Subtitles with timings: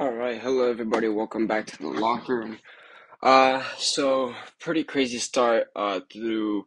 [0.00, 1.08] All right, hello everybody.
[1.08, 2.58] Welcome back to the locker room.
[3.22, 6.66] Uh, so pretty crazy start uh through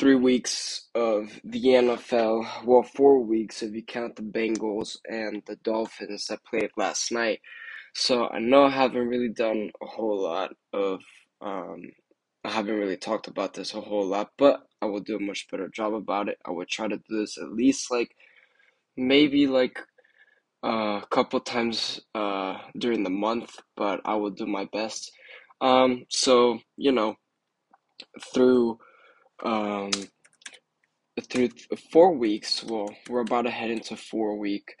[0.00, 2.64] three weeks of the NFL.
[2.64, 7.40] Well, four weeks if you count the Bengals and the Dolphins that played last night.
[7.94, 11.00] So I know I haven't really done a whole lot of
[11.40, 11.82] um
[12.44, 15.46] I haven't really talked about this a whole lot, but I will do a much
[15.50, 16.38] better job about it.
[16.44, 18.16] I will try to do this at least like
[18.96, 19.78] maybe like
[20.62, 25.10] a couple times uh, during the month, but I will do my best.
[25.60, 27.16] Um, so you know,
[28.32, 28.78] through
[29.44, 29.90] um,
[31.30, 31.50] through
[31.92, 34.74] four weeks, well, we're about to head into four week.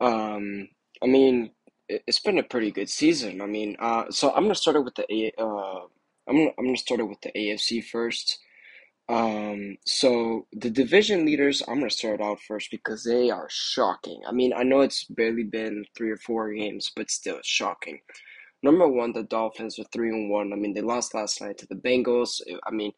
[0.00, 0.68] Um,
[1.02, 1.50] I mean,
[1.88, 3.40] it, it's been a pretty good season.
[3.40, 5.32] I mean, uh, so I'm gonna start it with the A.
[5.38, 5.80] Uh,
[6.28, 8.38] I'm I'm gonna start it with the AFC first.
[9.10, 14.22] Um, so the division leaders, I'm gonna start out first because they are shocking.
[14.24, 18.00] I mean, I know it's barely been three or four games, but still, it's shocking.
[18.62, 20.52] Number one, the Dolphins are three and one.
[20.52, 22.40] I mean, they lost last night to the Bengals.
[22.64, 22.92] I mean,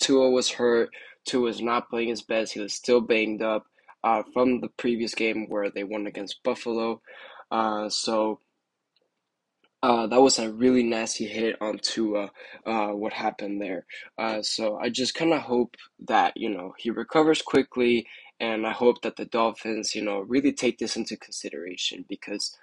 [0.00, 0.88] Tua was hurt.
[1.26, 2.54] Tua was not playing his best.
[2.54, 3.66] He was still banged up
[4.02, 7.02] uh, from the previous game where they won against Buffalo.
[7.50, 8.40] Uh, so
[9.82, 12.28] uh, that was a really nasty hit onto uh,
[12.66, 13.86] uh, what happened there.
[14.18, 15.76] Uh, so I just kind of hope
[16.06, 18.06] that you know he recovers quickly,
[18.40, 22.56] and I hope that the Dolphins, you know, really take this into consideration because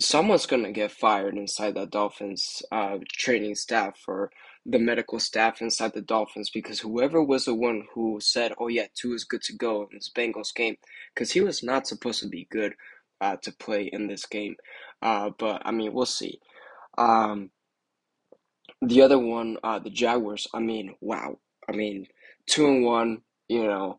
[0.00, 4.30] someone's gonna get fired inside the Dolphins uh, training staff or
[4.66, 8.86] the medical staff inside the Dolphins because whoever was the one who said, "Oh yeah,
[8.94, 10.76] Tua is good to go in this Bengals game,"
[11.14, 12.74] because he was not supposed to be good
[13.20, 14.56] uh, to play in this game.
[15.02, 16.40] Uh, but I mean, we'll see.
[16.98, 17.50] Um,
[18.82, 20.46] the other one, uh, the Jaguars.
[20.54, 21.38] I mean, wow.
[21.68, 22.06] I mean,
[22.46, 23.22] two and one.
[23.48, 23.98] You know,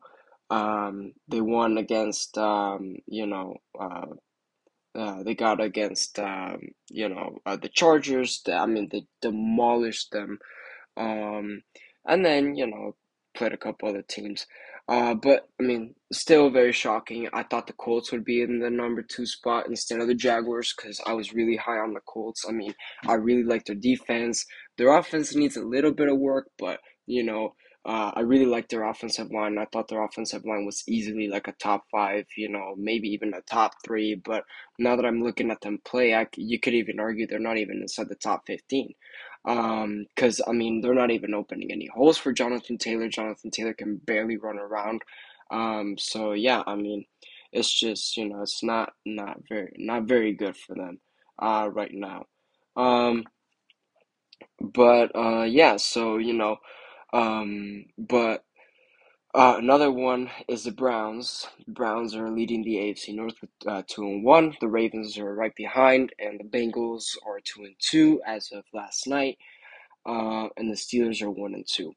[0.52, 4.06] um, they won against um, you know, uh,
[4.96, 8.42] uh, they got against um, you know, uh, the Chargers.
[8.52, 10.40] I mean, they demolished them.
[10.98, 11.64] Um,
[12.06, 12.96] and then you know,
[13.36, 14.46] played a couple other teams.
[14.90, 17.30] Uh, but I mean, still very shocking.
[17.32, 20.74] I thought the Colts would be in the number two spot instead of the Jaguars
[20.76, 22.44] because I was really high on the Colts.
[22.50, 22.74] I mean,
[23.08, 24.48] I really like their defense.
[24.80, 27.54] Their offense needs a little bit of work, but you know,
[27.86, 29.60] uh, I really like their offensive line.
[29.60, 33.34] I thought their offensive line was easily like a top five, you know, maybe even
[33.34, 34.16] a top three.
[34.16, 34.44] But
[34.80, 37.82] now that I'm looking at them play, I, you could even argue they're not even
[37.82, 38.46] inside the top
[39.46, 39.58] 15.
[39.58, 43.10] Um, because I mean, they're not even opening any holes for Jonathan Taylor.
[43.10, 45.02] Jonathan Taylor can barely run around.
[45.52, 47.06] Um, so yeah, I mean,
[47.52, 51.00] it's just, you know, it's not not very not very good for them
[51.42, 52.26] uh right now.
[52.76, 53.26] Um,
[54.62, 56.58] but uh yeah, so you know,
[57.14, 58.44] um, but
[59.34, 61.48] another one is the Browns.
[61.66, 64.56] The Browns are leading the AFC North with uh, two and one.
[64.60, 69.08] The Ravens are right behind, and the Bengals are two and two as of last
[69.08, 69.38] night.
[70.06, 71.94] Uh, and the Steelers are one and two.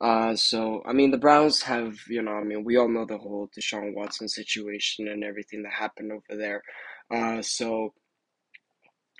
[0.00, 3.18] Uh, so I mean, the Browns have you know, I mean, we all know the
[3.18, 6.62] whole Deshaun Watson situation and everything that happened over there.
[7.10, 7.94] Uh, so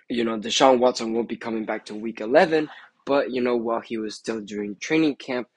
[0.08, 2.68] you know, Deshaun Watson won't be coming back to Week Eleven,
[3.06, 5.48] but you know, while he was still during training camp,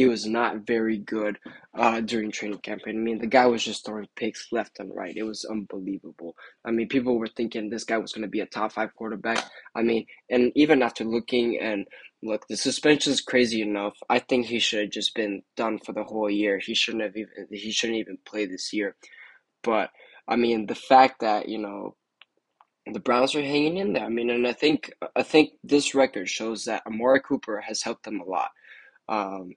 [0.00, 1.38] he was not very good
[1.76, 2.80] uh, during training camp.
[2.88, 5.14] I mean, the guy was just throwing picks left and right.
[5.14, 6.34] It was unbelievable.
[6.64, 9.44] I mean, people were thinking this guy was going to be a top five quarterback.
[9.74, 11.86] I mean, and even after looking and
[12.22, 13.92] look, the suspension is crazy enough.
[14.08, 16.58] I think he should have just been done for the whole year.
[16.58, 17.46] He shouldn't have even.
[17.50, 18.96] He shouldn't even play this year.
[19.62, 19.90] But
[20.26, 21.94] I mean, the fact that you know
[22.90, 24.06] the Browns are hanging in there.
[24.06, 28.04] I mean, and I think I think this record shows that Amari Cooper has helped
[28.04, 28.48] them a lot.
[29.10, 29.50] Um,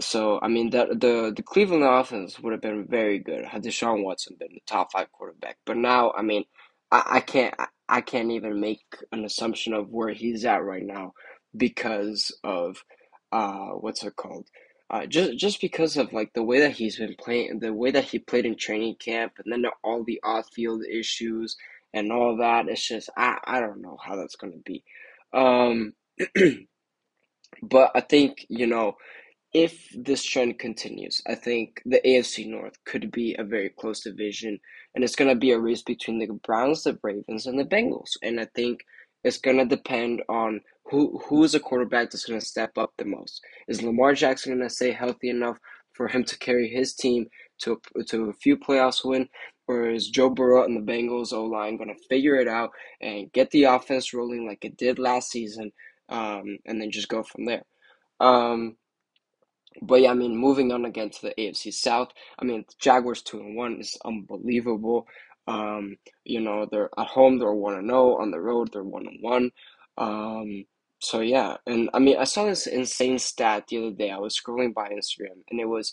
[0.00, 4.04] so I mean that the the Cleveland offense would have been very good had Deshaun
[4.04, 5.58] Watson been the top five quarterback.
[5.66, 6.44] But now, I mean,
[6.92, 10.84] I, I can't I, I can't even make an assumption of where he's at right
[10.84, 11.12] now
[11.56, 12.84] because of
[13.32, 14.48] uh what's it called?
[14.90, 18.04] Uh, just just because of like the way that he's been playing, the way that
[18.04, 21.56] he played in training camp, and then all the off field issues
[21.94, 22.68] and all that.
[22.68, 24.84] It's just I I don't know how that's gonna be.
[25.32, 25.94] Um,
[27.62, 28.96] but I think you know
[29.52, 34.60] if this trend continues, I think the AFC North could be a very close division,
[34.94, 38.10] and it's going to be a race between the Browns, the Ravens, and the Bengals.
[38.22, 38.80] And I think
[39.24, 42.92] it's going to depend on who who is a quarterback that's going to step up
[42.96, 43.40] the most.
[43.68, 45.58] Is Lamar Jackson going to stay healthy enough
[45.94, 47.26] for him to carry his team
[47.62, 49.28] to to a few playoffs win,
[49.66, 52.70] or is Joe Burrow and the Bengals O line going to figure it out
[53.00, 55.72] and get the offense rolling like it did last season,
[56.08, 57.64] um, and then just go from there?
[58.20, 58.76] Um,
[59.82, 62.08] but yeah, I mean, moving on again to the AFC South.
[62.38, 65.06] I mean, Jaguars two and one is unbelievable.
[65.46, 68.16] Um, you know, they're at home, they're 1 and 0.
[68.16, 69.50] On the road, they're 1 and 1.
[69.98, 70.64] Um,
[71.00, 74.10] so yeah, and I mean, I saw this insane stat the other day.
[74.10, 75.92] I was scrolling by Instagram, and it was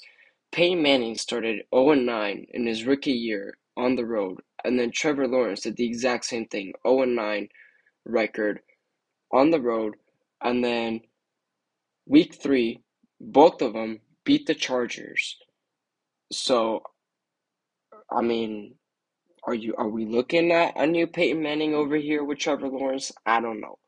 [0.52, 4.92] Peyton Manning started 0 and 9 in his rookie year on the road, and then
[4.92, 7.48] Trevor Lawrence did the exact same thing, 0 and 9
[8.06, 8.60] record
[9.32, 9.96] on the road,
[10.42, 11.02] and then
[12.06, 12.82] week three,
[13.20, 15.38] both of them beat the Chargers.
[16.32, 16.84] So,
[18.12, 18.76] I mean,
[19.46, 23.12] are you are we looking at a new Peyton Manning over here with Trevor Lawrence?
[23.26, 23.80] I don't know,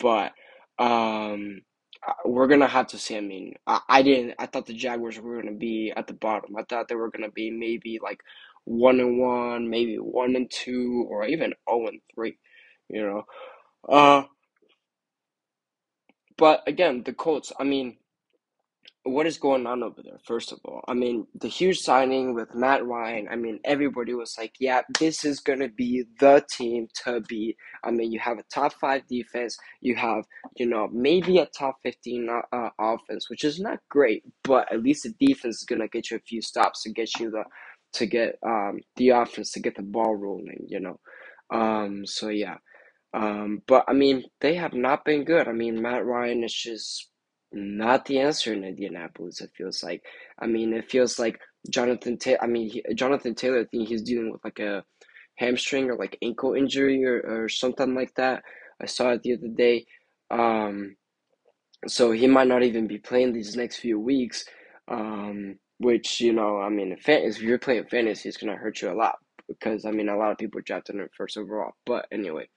[0.00, 0.32] but
[0.78, 1.62] um,
[2.24, 3.16] we're gonna have to see.
[3.16, 4.34] I mean, I, I didn't.
[4.38, 6.56] I thought the Jaguars were gonna be at the bottom.
[6.56, 8.20] I thought they were gonna be maybe like
[8.64, 12.38] one and one, maybe one and two, or even zero and three.
[12.88, 13.22] You know,
[13.88, 14.24] uh,
[16.36, 17.52] but again, the Colts.
[17.58, 17.96] I mean,
[19.06, 20.82] what is going on over there, first of all?
[20.88, 25.24] I mean, the huge signing with Matt Ryan, I mean, everybody was like, yeah, this
[25.24, 27.56] is going to be the team to beat.
[27.84, 30.24] I mean, you have a top five defense, you have,
[30.56, 34.82] you know, maybe a top 15 uh, uh offense, which is not great, but at
[34.82, 37.44] least the defense is going to get you a few stops to get you the,
[37.94, 40.98] to get um, the offense to get the ball rolling, you know.
[41.50, 42.56] Um, so, yeah.
[43.14, 45.48] Um, but I mean, they have not been good.
[45.48, 47.08] I mean, Matt Ryan is just
[47.56, 49.40] not the answer in Indianapolis.
[49.40, 50.02] It feels like.
[50.38, 52.18] I mean, it feels like Jonathan.
[52.18, 53.60] Ta- I mean, he, Jonathan Taylor.
[53.60, 54.84] I think he's dealing with like a
[55.36, 58.42] hamstring or like ankle injury or, or something like that.
[58.80, 59.86] I saw it the other day.
[60.30, 60.96] Um,
[61.88, 64.44] so he might not even be playing these next few weeks.
[64.88, 68.90] Um, which you know, I mean, if, if you're playing fantasy, it's gonna hurt you
[68.90, 69.16] a lot
[69.48, 71.72] because I mean, a lot of people drafted him first overall.
[71.86, 72.48] But anyway.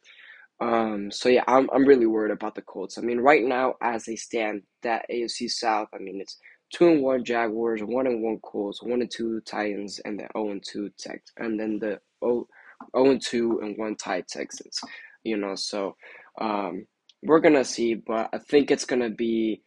[0.61, 2.97] Um, so yeah, I'm I'm really worried about the Colts.
[2.97, 6.37] I mean, right now as they stand, that AFC South, I mean, it's
[6.73, 10.31] two and one Jaguars, one and one Colts, one and two Titans, and the zero
[10.35, 12.47] oh and two Tex, and then the oh,
[12.93, 14.79] oh and two and one tie Texans.
[15.23, 15.95] You know, so
[16.41, 16.85] um,
[17.23, 19.61] we're gonna see, but I think it's gonna be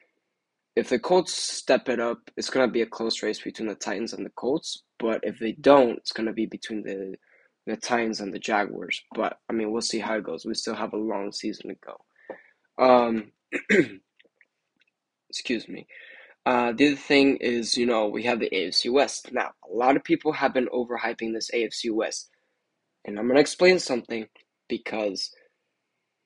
[0.77, 4.13] if the Colts step it up, it's gonna be a close race between the Titans
[4.13, 4.83] and the Colts.
[4.99, 7.15] But if they don't, it's gonna be between the
[7.67, 9.03] the Titans and the Jaguars.
[9.15, 10.45] But I mean, we'll see how it goes.
[10.45, 12.85] We still have a long season to go.
[12.85, 13.33] Um,
[15.29, 15.87] excuse me.
[16.45, 19.33] Uh, the other thing is, you know, we have the AFC West.
[19.33, 22.31] Now, a lot of people have been overhyping this AFC West,
[23.05, 24.27] and I'm gonna explain something
[24.69, 25.31] because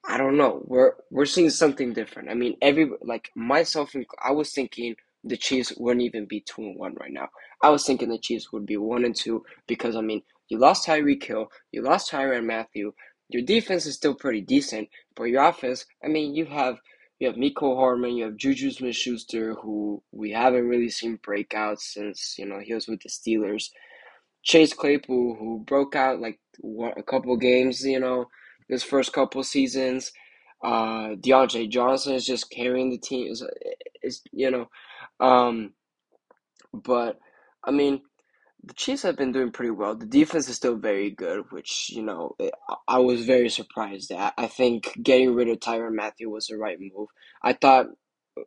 [0.09, 0.62] I don't know.
[0.65, 2.31] We're we're seeing something different.
[2.31, 3.94] I mean, every like myself,
[4.25, 7.29] I was thinking the Chiefs wouldn't even be two and one right now.
[7.62, 10.87] I was thinking the Chiefs would be one and two because I mean you lost
[10.87, 11.49] Tyreek Hill.
[11.73, 12.93] You lost Tyrann Mathieu.
[13.29, 16.77] Your defense is still pretty decent, but your offense, I mean, you have
[17.19, 21.55] you have Mecole Hardman, you have Juju Smith Schuster, who we haven't really seen break
[21.55, 23.71] out since, you know, he was with the Steelers.
[24.43, 26.39] Chase Claypool, who broke out like
[26.97, 28.27] a couple games, you know,
[28.69, 30.13] his first couple seasons.
[30.63, 33.45] Uh, Diontae Johnson is just carrying the team, is,
[34.03, 34.69] is you know,
[35.19, 35.73] um,
[36.73, 37.19] but
[37.65, 38.03] I mean,
[38.67, 39.95] the Chiefs have been doing pretty well.
[39.95, 42.37] The defense is still very good, which you know
[42.89, 44.35] I was very surprised at.
[44.37, 47.09] I think getting rid of Tyrann Mathieu was the right move.
[47.43, 47.87] I thought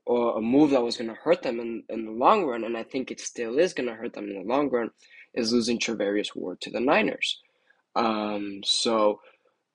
[0.10, 2.78] uh, a move that was going to hurt them in, in the long run, and
[2.78, 4.92] I think it still is going to hurt them in the long run,
[5.34, 7.40] is losing Charvarius Ward to the Niners.
[7.96, 9.22] Um, so,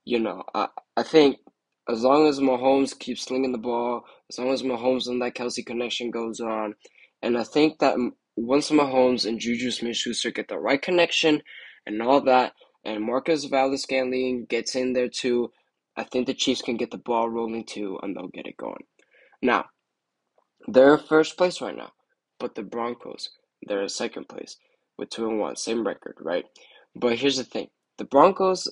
[0.05, 1.39] you know, I, I think
[1.89, 5.65] as long as Mahomes keeps slinging the ball, as long as Mahomes and that Kelce
[5.65, 6.75] connection goes on,
[7.23, 7.97] and I think that
[8.37, 11.43] once Mahomes and Juju Smith Schuster get the right connection
[11.87, 12.53] and all that,
[12.85, 15.51] and Marquez Valdes-Scantling gets in there too,
[15.97, 18.85] I think the Chiefs can get the ball rolling too, and they'll get it going.
[19.43, 19.67] Now,
[20.67, 21.93] they're first place right now,
[22.39, 23.31] but the Broncos,
[23.67, 24.57] they're in second place
[24.99, 26.45] with two and one, same record, right?
[26.97, 28.69] But here's the thing: the Broncos,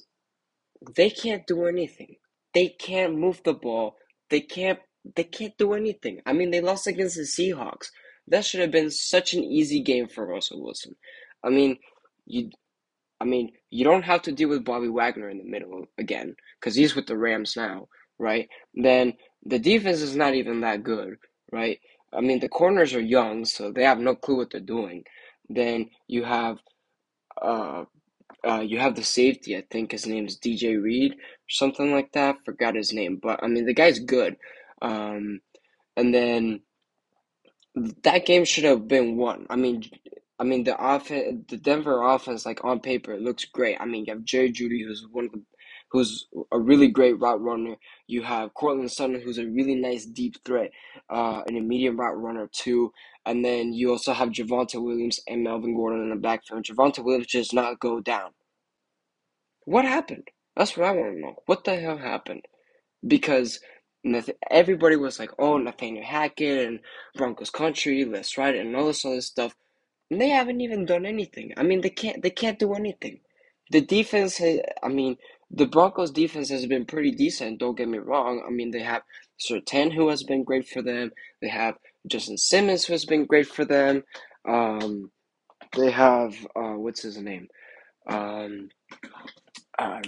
[0.97, 2.17] they can't do anything.
[2.55, 3.97] They can't move the ball.
[4.31, 4.79] They can't.
[5.17, 6.21] They can't do anything.
[6.27, 7.89] I mean, they lost against the Seahawks.
[8.29, 10.97] That should have been such an easy game for Russell Wilson.
[11.45, 11.79] I mean,
[12.27, 12.51] you,
[13.21, 16.75] I mean, you don't have to deal with Bobby Wagner in the middle again because
[16.75, 17.89] he's with the Rams now,
[18.19, 18.49] right?
[18.75, 19.15] Then
[19.45, 21.17] the defense is not even that good,
[21.53, 21.79] right?
[22.13, 25.05] I mean, the corners are young, so they have no clue what they're doing.
[25.49, 26.59] Then you have,
[27.41, 27.85] uh,
[28.47, 29.57] uh, you have the safety.
[29.57, 32.37] I think his name is DJ Reed or something like that.
[32.45, 34.37] Forgot his name, but I mean, the guy's good.
[34.83, 35.41] Um,
[35.97, 36.61] and then
[37.75, 39.47] that game should have been won.
[39.51, 39.85] I mean,
[40.39, 43.79] I mean the offense, the Denver offense, like on paper, it looks great.
[43.81, 45.43] I mean, you have Jerry Jeudy, who's one of the,
[45.91, 47.77] who's a really great route runner.
[48.07, 50.71] You have Courtland Sutton, who's a really nice deep threat,
[51.11, 52.93] uh, and a medium route runner too.
[53.25, 56.65] And then you also have Javonte Williams and Melvin Gordon in the backfield.
[56.65, 58.31] Javonte Williams does not go down.
[59.65, 60.29] What happened?
[60.57, 61.35] That's what I want to know.
[61.47, 62.45] What the hell happened?
[63.07, 63.61] Because
[64.51, 66.81] everybody was like, "Oh, Nathaniel Hackett and
[67.17, 69.55] Broncos country, let's ride it," and all this other stuff.
[70.11, 71.53] And they haven't even done anything.
[71.57, 72.23] I mean, they can't.
[72.23, 73.21] They can't do anything.
[73.71, 74.39] The defense.
[74.39, 75.17] Has, I mean,
[75.51, 77.61] the Broncos defense has been pretty decent.
[77.61, 78.43] Don't get me wrong.
[78.47, 79.03] I mean, they have
[79.41, 81.13] Surtain who has been great for them.
[81.41, 84.03] They have Justin Simmons who has been great for them.
[84.49, 85.11] Um,
[85.77, 87.49] they have uh, what's his name?
[88.09, 88.71] Um,
[89.79, 90.03] uh,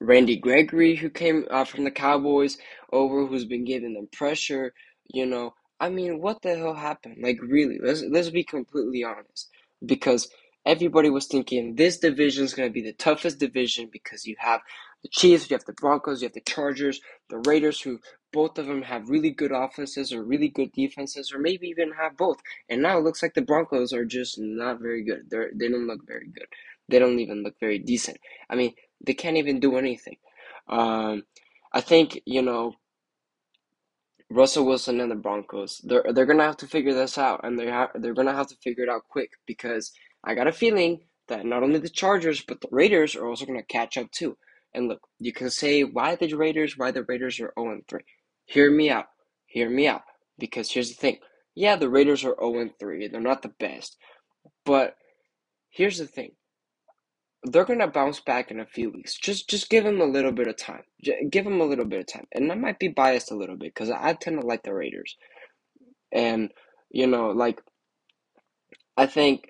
[0.00, 2.58] Randy Gregory, who came uh, from the Cowboys
[2.92, 4.72] over, who's been giving them pressure.
[5.06, 7.18] You know, I mean, what the hell happened?
[7.20, 9.48] Like, really, let's let's be completely honest,
[9.84, 10.28] because
[10.66, 14.60] everybody was thinking this division is going to be the toughest division because you have
[15.02, 17.98] the Chiefs, you have the Broncos, you have the Chargers, the Raiders, who
[18.32, 22.16] both of them have really good offenses or really good defenses, or maybe even have
[22.16, 22.38] both.
[22.68, 25.30] And now it looks like the Broncos are just not very good.
[25.30, 26.46] They're, they don't look very good.
[26.88, 28.18] They don't even look very decent.
[28.48, 30.16] I mean, they can't even do anything.
[30.68, 31.24] Um,
[31.72, 32.74] I think you know
[34.30, 35.80] Russell Wilson and the Broncos.
[35.84, 38.56] They're they're gonna have to figure this out, and they ha- they're gonna have to
[38.56, 39.92] figure it out quick because
[40.24, 43.62] I got a feeling that not only the Chargers but the Raiders are also gonna
[43.62, 44.36] catch up too.
[44.74, 48.00] And look, you can say why the Raiders, why the Raiders are 0 and 3.
[48.46, 49.06] Hear me out.
[49.46, 50.02] Hear me out.
[50.38, 51.18] Because here's the thing.
[51.54, 53.08] Yeah, the Raiders are 0 3.
[53.08, 53.96] They're not the best.
[54.64, 54.96] But
[55.70, 56.32] here's the thing
[57.44, 59.16] they're gonna bounce back in a few weeks.
[59.16, 60.84] Just just give them a little bit of time.
[61.30, 62.26] give them a little bit of time.
[62.32, 65.16] And I might be biased a little bit because I tend to like the Raiders.
[66.12, 66.52] And
[66.90, 67.60] you know, like
[68.96, 69.46] I think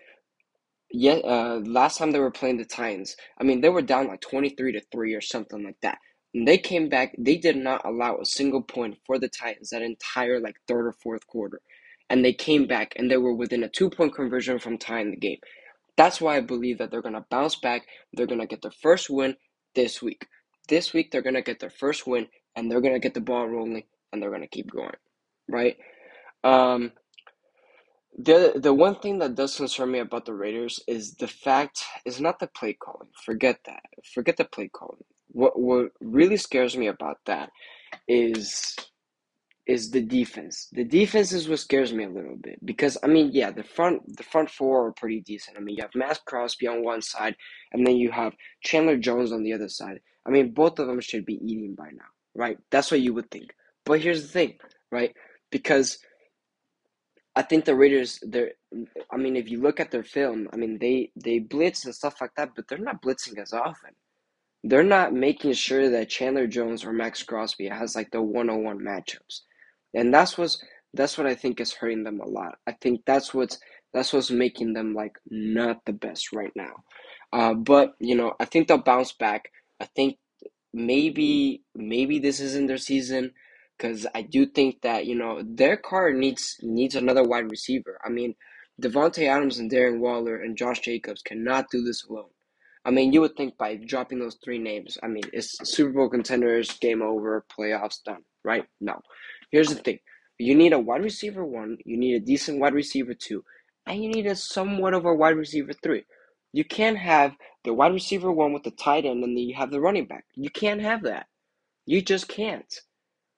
[0.93, 4.21] yeah, uh, last time they were playing the Titans, I mean they were down like
[4.23, 5.99] twenty three to three or something like that.
[6.35, 7.15] And they came back.
[7.19, 10.93] They did not allow a single point for the Titans that entire like third or
[10.93, 11.61] fourth quarter.
[12.11, 15.19] And they came back and they were within a two point conversion from tying the
[15.19, 15.39] game.
[15.97, 17.87] That's why I believe that they're going to bounce back.
[18.15, 19.37] They're going to get their first win
[19.75, 20.27] this week.
[20.69, 23.21] This week, they're going to get their first win and they're going to get the
[23.23, 24.97] ball rolling and they're going to keep going,
[25.49, 25.77] right?
[26.45, 26.93] Um,
[28.19, 32.21] the the one thing that does concern me about the Raiders is the fact is
[32.21, 33.09] not the play calling.
[33.25, 33.83] Forget that.
[34.15, 35.05] Forget the play calling.
[35.29, 37.51] What what really scares me about that
[38.09, 38.77] is
[39.71, 40.69] is the defense.
[40.73, 44.17] The defense is what scares me a little bit because I mean, yeah, the front
[44.17, 45.57] the front four are pretty decent.
[45.57, 47.37] I mean, you have Maxx Crosby on one side,
[47.71, 48.35] and then you have
[48.65, 50.01] Chandler Jones on the other side.
[50.27, 52.59] I mean, both of them should be eating by now, right?
[52.73, 53.55] That's what you would think.
[53.87, 54.59] But here's the thing,
[54.91, 55.15] right?
[55.53, 55.99] Because
[57.37, 58.51] I think the Raiders, they're,
[59.13, 62.21] I mean, if you look at their film, I mean, they they blitz and stuff
[62.21, 63.93] like that, but they're not blitzing as often.
[64.65, 68.65] They're not making sure that Chandler Jones or Maxx Crosby has like the one on
[68.65, 69.43] one matchups
[69.95, 70.63] and that's what's
[70.95, 72.59] that's what I think is hurting them a lot.
[72.67, 73.59] I think that's what's
[73.93, 76.85] that's what's making them like not the best right now.
[77.33, 79.51] Uh, but you know, I think they'll bounce back.
[79.81, 80.19] I think
[80.73, 83.33] maybe maybe this isn't their season
[83.77, 87.99] because I do think that you know their car needs needs another wide receiver.
[88.05, 88.35] I mean,
[88.81, 92.31] Davante Adams and Darren Waller and Josh Jacobs cannot do this alone.
[92.85, 96.09] I mean, you would think by dropping those three names, I mean, it's Super Bowl
[96.09, 98.65] contenders, game over, playoffs done, right?
[98.81, 99.01] No.
[99.51, 99.99] Here's the thing
[100.39, 103.45] you need a wide receiver one, you need a decent wide receiver two,
[103.87, 106.05] and you need a somewhat of a wide receiver three.
[106.53, 109.71] You can't have the wide receiver one with the tight end and then you have
[109.71, 110.25] the running back.
[110.35, 111.27] You can't have that.
[111.87, 112.73] You just can't.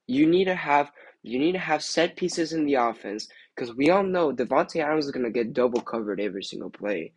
[0.06, 0.90] You need to have
[1.22, 5.06] you need to have set pieces in the offense because we all know Davante Adams
[5.06, 7.12] is gonna get double covered every single play.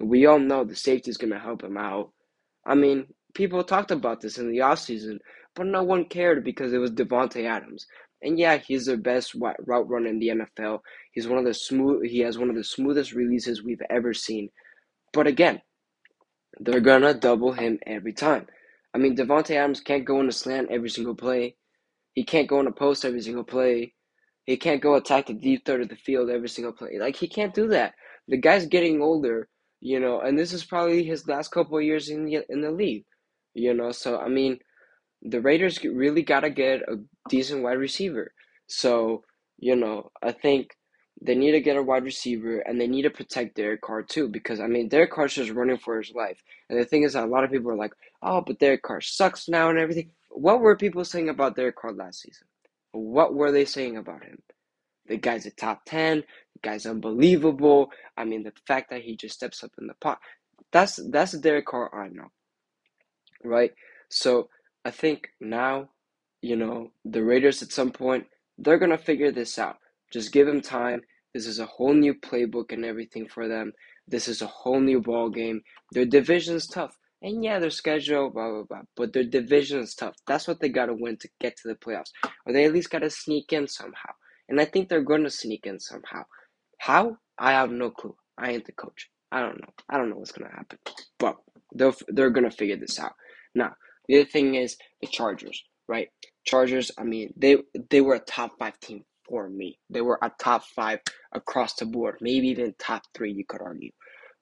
[0.00, 2.12] We all know the safety is gonna help him out.
[2.66, 5.18] I mean, people talked about this in the offseason,
[5.54, 7.86] but no one cared because it was Davante Adams.
[8.22, 10.80] And yeah, he's the best route runner in the NFL.
[11.12, 12.04] He's one of the smooth.
[12.04, 14.50] He has one of the smoothest releases we've ever seen.
[15.12, 15.60] But again,
[16.58, 18.46] they're gonna double him every time.
[18.94, 21.56] I mean, Davante Adams can't go in a slant every single play.
[22.14, 23.92] He can't go in a post every single play.
[24.44, 26.98] He can't go attack the deep third of the field every single play.
[26.98, 27.94] Like he can't do that.
[28.28, 29.48] The guy's getting older,
[29.80, 33.04] you know, and this is probably his last couple years in the, in the league,
[33.54, 33.92] you know.
[33.92, 34.58] So I mean,
[35.26, 38.32] the Raiders really got to get a decent wide receiver.
[38.68, 39.24] So,
[39.58, 40.76] you know, I think
[41.20, 44.28] they need to get a wide receiver and they need to protect Derek Carr too
[44.28, 46.42] because, I mean, Derek Carr's just running for his life.
[46.70, 47.92] And the thing is that a lot of people are like,
[48.22, 50.12] oh, but Derek Carr sucks now and everything.
[50.30, 52.46] What were people saying about Derek Carr last season?
[52.92, 54.42] What were they saying about him?
[55.08, 56.18] The guy's a top 10.
[56.20, 57.90] The guy's unbelievable.
[58.16, 60.18] I mean, the fact that he just steps up in the pot.
[60.72, 62.28] That's that's Derek Carr I know.
[63.44, 63.72] Right?
[64.10, 64.48] So
[64.86, 65.88] I think now,
[66.42, 69.78] you know, the Raiders at some point, they're going to figure this out.
[70.12, 71.00] Just give them time.
[71.34, 73.72] This is a whole new playbook and everything for them.
[74.06, 75.62] This is a whole new ball game.
[75.90, 76.96] Their division's tough.
[77.20, 78.82] And yeah, their schedule, blah blah blah.
[78.94, 80.14] But their division is tough.
[80.28, 82.12] That's what they gotta win to get to the playoffs.
[82.46, 84.12] Or they at least gotta sneak in somehow.
[84.48, 86.22] And I think they're gonna sneak in somehow.
[86.78, 87.16] How?
[87.38, 88.14] I have no clue.
[88.38, 89.10] I ain't the coach.
[89.32, 89.72] I don't know.
[89.90, 90.78] I don't know what's gonna happen.
[91.18, 91.36] But
[91.72, 93.14] they're they're gonna figure this out.
[93.52, 93.74] Now,
[94.08, 96.08] the other thing is the Chargers, right?
[96.44, 97.58] Chargers, I mean, they
[97.90, 99.78] they were a top five team for me.
[99.90, 101.00] They were a top five
[101.32, 103.90] across the board, maybe even top three, you could argue,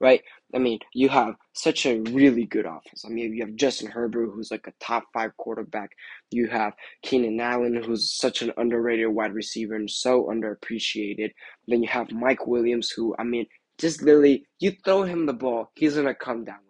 [0.01, 0.23] right?
[0.55, 3.05] I mean, you have such a really good offense.
[3.05, 5.91] I mean, you have Justin Herbert, who's like a top five quarterback.
[6.31, 11.31] You have Keenan Allen, who's such an underrated wide receiver and so underappreciated.
[11.67, 13.47] Then you have Mike Williams, who, I mean,
[13.79, 16.61] just literally, you throw him the ball, he's going to come down.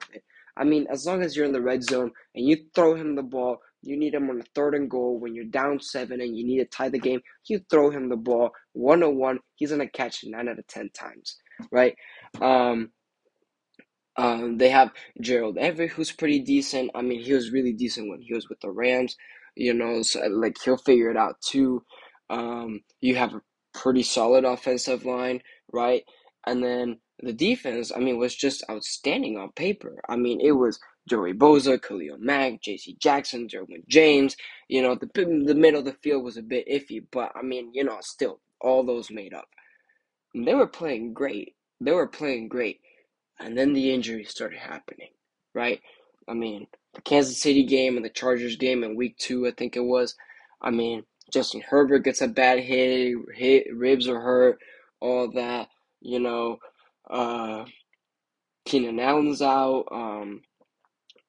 [0.56, 3.22] I mean, as long as you're in the red zone and you throw him the
[3.22, 6.46] ball, you need him on a third and goal when you're down seven and you
[6.46, 7.20] need to tie the game.
[7.46, 9.40] You throw him the ball one on one.
[9.56, 11.36] He's gonna catch nine out of ten times,
[11.70, 11.94] right?
[12.40, 12.90] Um,
[14.16, 16.90] um, they have Gerald Everett, who's pretty decent.
[16.94, 19.16] I mean, he was really decent when he was with the Rams.
[19.56, 21.84] You know, so like he'll figure it out too.
[22.30, 23.42] Um, you have a
[23.72, 25.42] pretty solid offensive line,
[25.72, 26.02] right?
[26.46, 30.00] And then the defense, I mean, was just outstanding on paper.
[30.08, 32.96] I mean, it was Joey Bosa, Khalil Mack, J.C.
[33.00, 34.36] Jackson, Derwin James.
[34.68, 37.70] You know, the the middle of the field was a bit iffy, but I mean,
[37.72, 39.48] you know, still all those made up.
[40.34, 41.54] And they were playing great.
[41.80, 42.80] They were playing great,
[43.38, 45.10] and then the injuries started happening.
[45.54, 45.80] Right?
[46.28, 49.76] I mean, the Kansas City game and the Chargers game in Week Two, I think
[49.76, 50.14] it was.
[50.62, 54.58] I mean, Justin Herbert gets a bad hit, hit ribs are hurt,
[55.00, 55.68] all that.
[56.04, 56.58] You know,
[57.10, 57.64] uh,
[58.66, 59.86] Keenan Allen's out.
[59.90, 60.42] Um,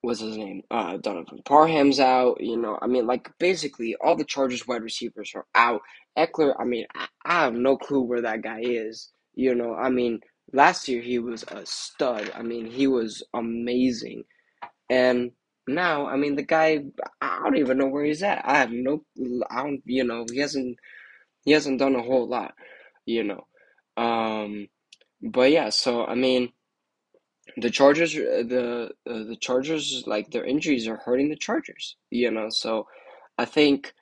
[0.01, 0.63] what's his name?
[0.69, 2.41] Uh, Donovan Parham's out.
[2.41, 5.81] You know, I mean, like basically all the Chargers wide receivers are out.
[6.17, 9.11] Ekeler, I mean, I, I have no clue where that guy is.
[9.35, 10.21] You know, I mean,
[10.53, 12.31] last year he was a stud.
[12.35, 14.25] I mean, he was amazing,
[14.89, 15.31] and
[15.67, 16.85] now, I mean, the guy,
[17.21, 18.43] I don't even know where he's at.
[18.45, 19.03] I have no,
[19.49, 20.77] I don't, you know, he hasn't,
[21.43, 22.53] he hasn't done a whole lot,
[23.05, 23.47] you know.
[23.97, 24.67] Um,
[25.21, 26.51] but yeah, so I mean
[27.57, 31.95] the Chargers, uh, the uh, the Chargers, like their injuries are hurting the Chargers.
[32.09, 32.87] You know, so
[33.37, 33.93] I think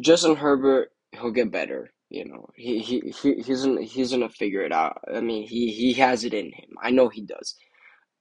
[0.00, 1.92] Justin Herbert he'll get better.
[2.10, 5.00] You know, he he, he he's gonna, he's gonna figure it out.
[5.12, 6.70] I mean, he he has it in him.
[6.82, 7.56] I know he does.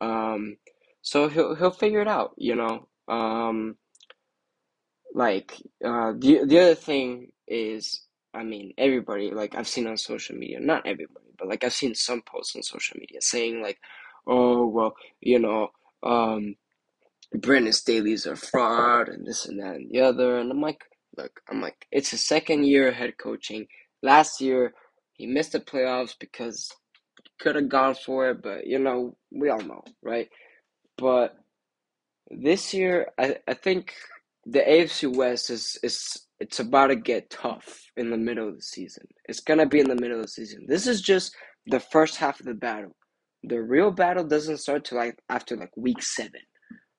[0.01, 0.57] Um,
[1.01, 2.33] so he'll he'll figure it out.
[2.37, 3.77] You know, um,
[5.13, 8.01] like uh, the the other thing is,
[8.33, 11.95] I mean, everybody like I've seen on social media, not everybody, but like I've seen
[11.95, 13.79] some posts on social media saying like
[14.27, 15.69] oh well, you know,
[16.03, 16.55] um,
[17.33, 20.37] Brandon Staley's a fraud and this and that and the other.
[20.37, 20.81] And I'm like,
[21.17, 23.67] look, I'm like, it's his second year head coaching.
[24.01, 24.73] Last year
[25.13, 26.71] he missed the playoffs because
[27.39, 30.29] could have gone for it, but you know, we all know, right?
[30.97, 31.35] But
[32.29, 33.93] this year I, I think
[34.45, 38.61] the AFC West is is it's about to get tough in the middle of the
[38.61, 39.07] season.
[39.29, 40.65] It's gonna be in the middle of the season.
[40.67, 41.33] This is just
[41.67, 42.97] the first half of the battle.
[43.43, 46.41] The real battle doesn't start till like after like week seven.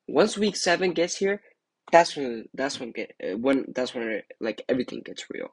[0.09, 1.43] Once week seven gets here,
[1.93, 5.49] that's when that's when get uh, when that's when like everything gets real,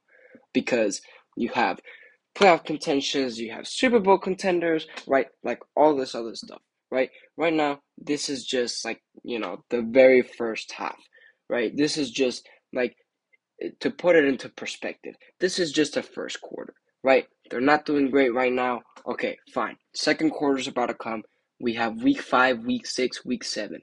[0.54, 1.02] because
[1.36, 1.82] you have
[2.34, 5.28] playoff contentions, you have Super Bowl contenders, right?
[5.44, 7.10] Like all this other stuff, right?
[7.36, 10.98] Right now, this is just like you know the very first half,
[11.50, 11.76] right?
[11.76, 12.96] This is just like
[13.80, 15.15] to put it into perspective.
[15.39, 17.28] This is just a first quarter, right?
[17.50, 18.82] They're not doing great right now.
[19.08, 19.78] Okay, fine.
[19.95, 21.24] Second quarter's about to come.
[21.60, 23.82] We have week five, week six, week seven.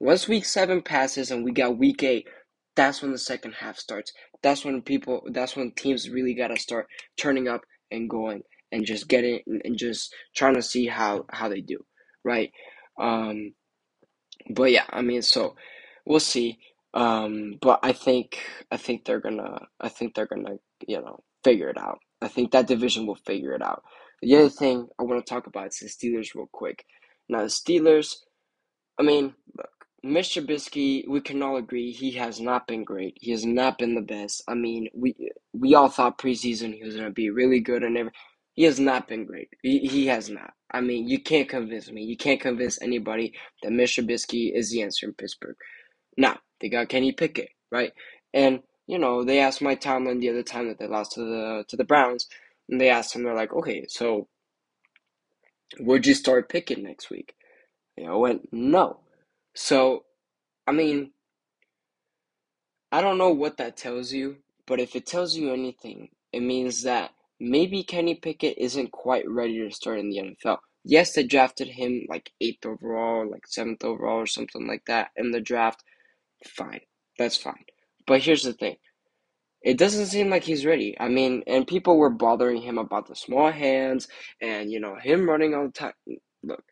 [0.00, 2.26] Once week seven passes and we got week eight,
[2.76, 4.12] that's when the second half starts.
[4.42, 6.86] That's when people, that's when teams really got to start
[7.18, 11.60] turning up and going and just getting and just trying to see how how they
[11.60, 11.78] do,
[12.24, 12.50] right?
[12.98, 13.54] Um,
[14.50, 15.54] but yeah, I mean, so
[16.06, 16.58] we'll see.
[16.94, 18.38] Um, but I think
[18.70, 21.98] I think they're gonna I think they're gonna you know figure it out.
[22.20, 23.82] I think that division will figure it out.
[24.20, 26.84] The other thing I want to talk about is the Steelers real quick.
[27.28, 28.16] Now the Steelers,
[28.98, 29.70] I mean, look,
[30.02, 33.16] Mitch Trubisky, we can all agree he has not been great.
[33.20, 34.42] He has not been the best.
[34.46, 35.14] I mean, we
[35.54, 38.18] we all thought preseason he was gonna be really good and everything.
[38.54, 39.48] He has not been great.
[39.62, 40.52] He, he has not.
[40.70, 42.02] I mean, you can't convince me.
[42.04, 45.56] You can't convince anybody that Mitch Trubisky is the answer in Pittsburgh.
[46.18, 47.92] Now, they got Kenny Pickett, right?
[48.32, 51.64] And you know, they asked Mike Tomlin the other time that they lost to the
[51.68, 52.28] to the Browns,
[52.70, 54.28] and they asked him, they're like, okay, so
[55.80, 57.34] would you start Pickett next week?
[57.96, 59.00] You know, went no.
[59.54, 60.04] So,
[60.66, 61.12] I mean,
[62.90, 66.82] I don't know what that tells you, but if it tells you anything, it means
[66.82, 70.58] that maybe Kenny Pickett isn't quite ready to start in the NFL.
[70.84, 75.30] Yes, they drafted him like eighth overall, like seventh overall, or something like that in
[75.30, 75.82] the draft.
[76.46, 76.80] Fine,
[77.18, 77.64] that's fine.
[78.06, 78.76] But here's the thing
[79.62, 80.96] it doesn't seem like he's ready.
[80.98, 84.08] I mean, and people were bothering him about the small hands
[84.40, 85.92] and, you know, him running all the time.
[86.42, 86.64] Look,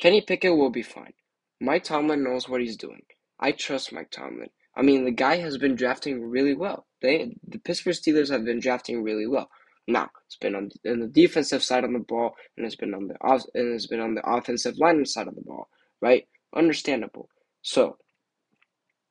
[0.00, 1.12] Kenny Pickett will be fine.
[1.60, 3.02] Mike Tomlin knows what he's doing.
[3.38, 4.48] I trust Mike Tomlin.
[4.76, 6.86] I mean, the guy has been drafting really well.
[7.00, 9.48] They, the Pittsburgh Steelers have been drafting really well.
[9.86, 13.06] Now it's been on the, the defensive side of the ball, and it's been on
[13.06, 15.68] the off, and it's been on the offensive line side of the ball,
[16.00, 16.26] right?
[16.56, 17.28] Understandable.
[17.62, 17.98] So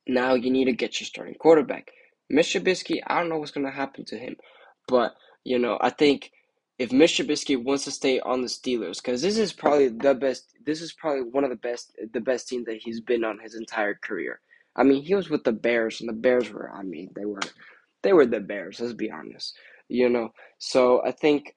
[0.08, 1.92] now you need to get your starting quarterback.
[2.30, 4.36] Mitch Trubisky, I don't know what's going to happen to him,
[4.88, 6.32] but you know, I think
[6.80, 10.54] if Mitch Trubisky wants to stay on the Steelers, because this is probably the best,
[10.66, 13.56] this is probably one of the best, the best team that he's been on his
[13.56, 14.40] entire career.
[14.76, 17.42] I mean, he was with the Bears, and the Bears were, I mean, they were,
[18.02, 18.80] they were the Bears.
[18.80, 19.56] Let's be honest,
[19.88, 20.30] you know.
[20.58, 21.56] So I think,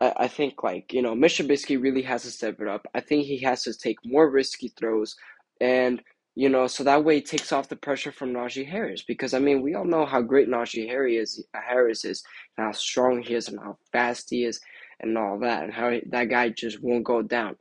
[0.00, 2.86] I, I think like you know, Mitch Trubisky really has to step it up.
[2.94, 5.16] I think he has to take more risky throws,
[5.60, 6.00] and
[6.36, 9.40] you know, so that way it takes off the pressure from Najee Harris because I
[9.40, 12.22] mean we all know how great Najee Harris is, Harris is,
[12.58, 14.60] and how strong he is, and how fast he is,
[15.00, 17.56] and all that, and how that guy just won't go down.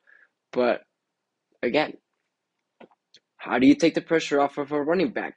[0.54, 0.82] But
[1.64, 1.94] again,
[3.38, 5.36] how do you take the pressure off of a running back?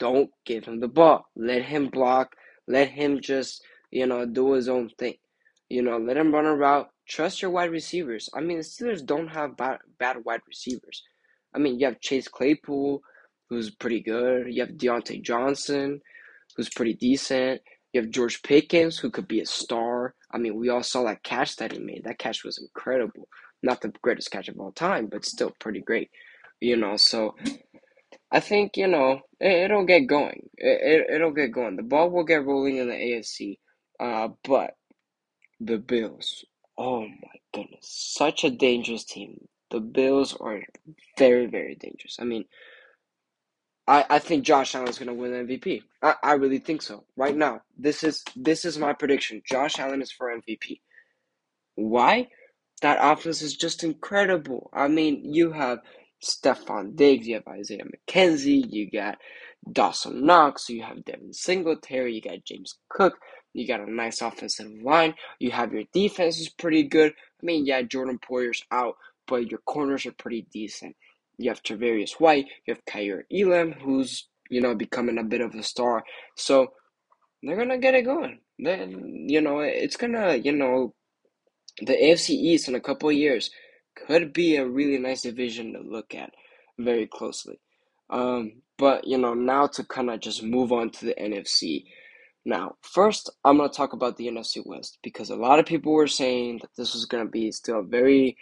[0.00, 1.26] Don't give him the ball.
[1.36, 2.34] Let him block.
[2.68, 5.14] Let him just you know do his own thing.
[5.68, 6.88] You know, let him run a route.
[7.08, 8.28] Trust your wide receivers.
[8.34, 11.04] I mean, the Steelers don't have bad, bad wide receivers.
[11.54, 13.02] I mean, you have Chase Claypool,
[13.48, 14.52] who's pretty good.
[14.52, 16.00] You have Diontae Johnson,
[16.56, 17.60] who's pretty decent.
[17.92, 20.14] You have George Pickens, who could be a star.
[20.30, 22.04] I mean, we all saw that catch that he made.
[22.04, 23.28] That catch was incredible.
[23.62, 26.10] Not the greatest catch of all time, but still pretty great.
[26.60, 27.34] You know, so
[28.30, 30.48] I think, you know, it, will get going.
[30.56, 31.76] It, it, it'll get going.
[31.76, 33.58] The ball will get rolling in the AFC.
[33.98, 34.74] Uh, but
[35.58, 36.44] the Bills,
[36.78, 40.60] oh my goodness, such a dangerous team the Bills are
[41.18, 42.16] very, very dangerous.
[42.20, 42.44] I mean,
[43.86, 45.82] I, I think Josh Allen is going to win MVP.
[46.02, 47.04] I, I really think so.
[47.16, 49.42] Right now, this is this is my prediction.
[49.48, 50.80] Josh Allen is for MVP.
[51.74, 52.28] Why?
[52.82, 54.70] That offense is just incredible.
[54.72, 55.80] I mean, you have
[56.22, 59.18] Stefon Diggs, you have Isaiah McKenzie, you got
[59.70, 63.18] Dawson Knox, you have Devin Singletary, you got James Cook,
[63.52, 67.12] you got a nice offensive line, you have your defense is pretty good.
[67.12, 68.96] I mean, yeah, Jordan Poyer's out,
[69.30, 70.96] but your corners are pretty decent.
[71.38, 75.54] You have Tre'Davious White, you have Kaiir Elam, who's you know becoming a bit of
[75.54, 76.04] a star.
[76.36, 76.72] So
[77.42, 78.40] they're gonna get it going.
[78.58, 80.94] Then you know it's gonna you know
[81.80, 83.50] the AFC East in a couple of years
[83.96, 86.32] could be a really nice division to look at
[86.78, 87.58] very closely.
[88.10, 91.84] Um, but you know now to kind of just move on to the NFC.
[92.44, 96.06] Now, first, I'm to talk about the NFC West because a lot of people were
[96.06, 98.38] saying that this was to be still a very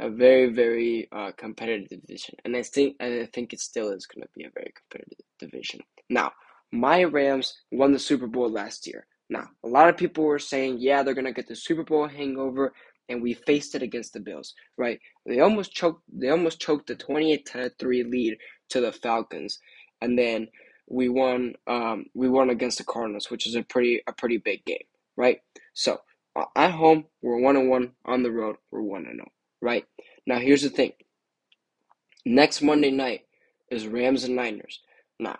[0.00, 4.06] a very very uh, competitive division, and I think and I think it still is
[4.06, 5.80] going to be a very competitive division.
[6.08, 6.32] Now,
[6.72, 9.06] my Rams won the Super Bowl last year.
[9.30, 12.08] Now, a lot of people were saying, yeah, they're going to get the Super Bowl
[12.08, 12.72] hangover,
[13.08, 15.00] and we faced it against the Bills, right?
[15.26, 16.02] They almost choked.
[16.12, 18.38] They almost choked the twenty-eight to three lead
[18.70, 19.58] to the Falcons,
[20.00, 20.48] and then
[20.88, 21.54] we won.
[21.66, 25.40] Um, we won against the Cardinals, which is a pretty a pretty big game, right?
[25.74, 26.00] So
[26.36, 27.92] uh, at home, we're one and one.
[28.04, 29.28] On the road, we're one and zero.
[29.60, 29.84] Right?
[30.26, 30.92] Now, here's the thing.
[32.24, 33.22] Next Monday night
[33.70, 34.80] is Rams and Niners.
[35.18, 35.38] Now,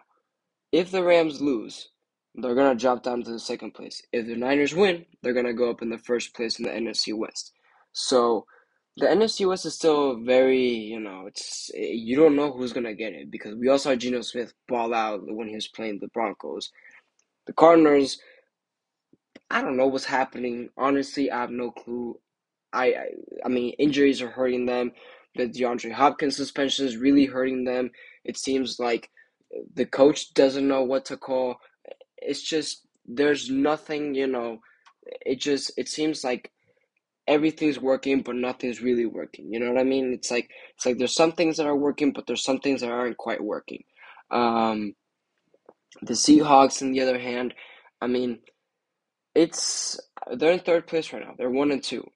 [0.73, 1.89] if the Rams lose,
[2.35, 4.03] they're going to drop down to the second place.
[4.13, 6.71] If the Niners win, they're going to go up in the first place in the
[6.71, 7.53] NFC West.
[7.93, 8.47] So,
[8.99, 13.13] the NFC West is still very, you know, it's you don't know who's gonna get
[13.13, 16.71] it because we also saw Geno Smith ball out when he was playing the Broncos.
[17.47, 18.19] The Cardinals,
[19.51, 20.71] I don't know what's happening.
[20.77, 22.19] Honestly, I have no clue.
[22.73, 23.07] I, I,
[23.45, 24.93] I mean, injuries are hurting them.
[25.37, 27.91] The DeAndre Hopkins suspension is really hurting them.
[28.25, 29.11] It seems like
[29.75, 31.57] the coach doesn't know what to call.
[32.19, 34.59] It's just there's nothing, you know.
[35.25, 36.51] It just it seems like
[37.27, 39.53] everything's working, but nothing's really working.
[39.53, 40.13] You know what I mean?
[40.13, 42.91] It's like it's like there's some things that are working, but there's some things that
[42.91, 43.85] aren't quite working.
[44.31, 44.95] Um,
[46.03, 47.55] the Seahawks, on the other hand,
[48.01, 48.41] I mean,
[49.35, 49.99] it's
[50.37, 51.35] they're in third place right now.
[51.39, 52.07] They're one and two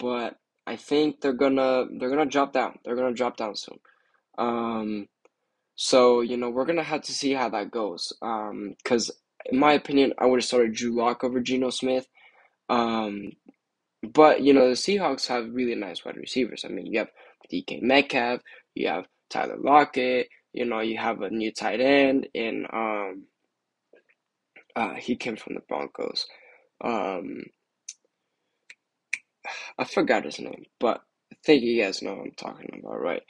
[0.00, 0.36] but
[0.66, 2.78] I think they're gonna they're gonna drop down.
[2.84, 3.78] They're gonna drop down soon.
[4.38, 5.08] Um,
[5.76, 8.12] so you know we're gonna have to see how that goes.
[8.22, 9.10] Um, because
[9.46, 12.06] in my opinion, I would have started Drew Lock over Geno Smith.
[12.68, 13.32] Um,
[14.02, 16.64] but you know the Seahawks have really nice wide receivers.
[16.64, 17.10] I mean, you have
[17.52, 18.40] DK Metcalf,
[18.74, 20.28] you have Tyler Lockett.
[20.52, 23.24] You know, you have a new tight end, and um,
[24.74, 26.26] uh, he came from the Broncos.
[26.82, 27.44] Um,
[29.78, 33.22] I forgot his name, but I think you guys know what I'm talking about, right?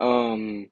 [0.00, 0.68] Um,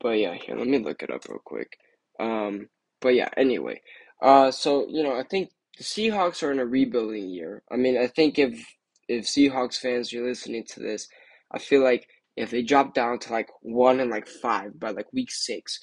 [0.00, 1.76] but yeah, here, let me look it up real quick.
[2.18, 2.68] Um,
[3.00, 3.80] but yeah, anyway,
[4.22, 7.62] uh, so you know, I think the Seahawks are in a rebuilding year.
[7.70, 8.64] I mean, I think if
[9.08, 11.08] if Seahawks fans you're listening to this,
[11.52, 15.12] I feel like if they drop down to like one and like five by like
[15.12, 15.78] week six,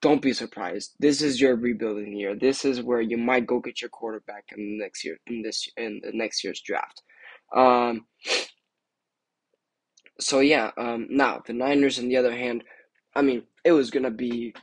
[0.00, 0.94] don't be surprised.
[0.98, 2.34] This is your rebuilding year.
[2.34, 5.68] This is where you might go get your quarterback in the next year in this
[5.76, 7.02] in the next year's draft.
[7.54, 8.06] Um,
[10.20, 12.64] so yeah, um, now the Niners, on the other hand,
[13.14, 14.54] I mean, it was gonna be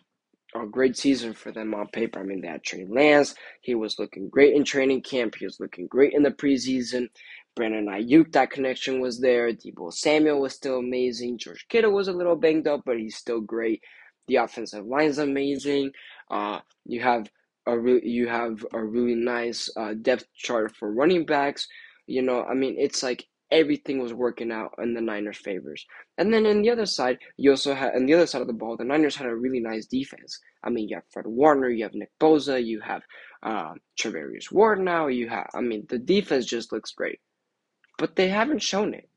[0.56, 2.20] a great season for them on paper.
[2.20, 3.36] I mean, they had Trey Lance.
[3.62, 5.36] He was looking great in training camp.
[5.36, 7.10] He was looking great in the preseason.
[7.56, 9.52] Brandon Aiyuk, that connection was there.
[9.52, 11.38] Deebo Samuel was still amazing.
[11.38, 13.82] George Kittle was a little banged up, but he's still great.
[14.28, 15.92] The offensive line is amazing.
[16.30, 17.28] Uh, you have
[17.68, 21.68] a re- you have a really nice uh, depth chart for running backs.
[22.08, 25.86] You know, I mean, it's like everything was working out in the Niners' favors.
[26.18, 28.54] And then on the other side, you also had on the other side of the
[28.54, 30.40] ball, the Niners had a really nice defense.
[30.64, 33.04] I mean, you have Fred Warner, you have Nick Bosa, you have
[33.44, 35.08] uh, Charvarius Ward now.
[35.08, 37.20] You have, I mean, the defense just looks great,
[37.98, 39.10] but they haven't shown it.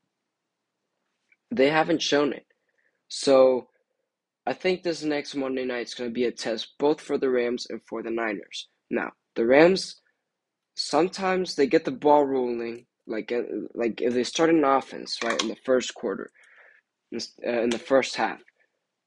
[1.50, 2.46] They haven't shown it.
[3.08, 3.68] So
[4.46, 7.30] I think this next Monday night is going to be a test both for the
[7.30, 8.68] Rams and for the Niners.
[8.90, 10.00] Now, the Rams
[10.76, 13.42] sometimes they get the ball rolling like uh,
[13.74, 16.30] like if they start an offense right in the first quarter,
[17.14, 18.40] uh, in the first half,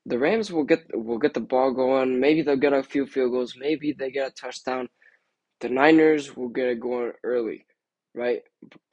[0.05, 2.19] the Rams will get will get the ball going.
[2.19, 3.55] Maybe they'll get a few field goals.
[3.57, 4.89] Maybe they get a touchdown.
[5.61, 7.65] The Niners will get it going early,
[8.15, 8.41] right?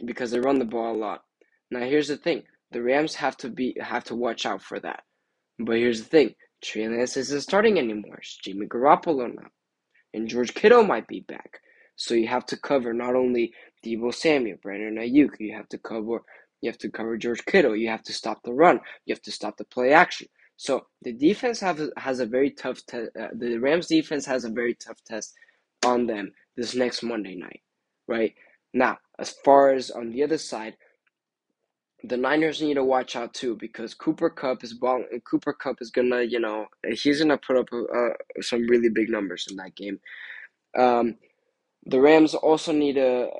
[0.04, 1.22] Because they run the ball a lot.
[1.70, 5.02] Now here's the thing: the Rams have to be have to watch out for that.
[5.58, 8.18] But here's the thing: Trey Lance isn't starting anymore.
[8.18, 9.48] It's Jimmy Garoppolo now,
[10.14, 11.60] and George Kittle might be back.
[11.96, 13.52] So you have to cover not only
[13.84, 15.40] Deebo Samuel, Brandon Aiyuk.
[15.40, 16.22] You have to cover
[16.62, 17.76] you have to cover George Kittle.
[17.76, 18.80] You have to stop the run.
[19.04, 20.28] You have to stop the play action.
[20.56, 23.10] So the defense have has a very tough test.
[23.18, 25.34] Uh, the Rams defense has a very tough test
[25.84, 27.60] on them this next Monday night,
[28.08, 28.34] right?
[28.72, 30.76] Now, as far as on the other side,
[32.02, 35.04] the Niners need to watch out too because Cooper Kupp is ball.
[35.30, 39.46] Cooper Kupp is gonna, you know, he's gonna put up uh, some really big numbers
[39.50, 40.00] in that game.
[40.76, 41.16] Um,
[41.86, 43.30] the Rams also need to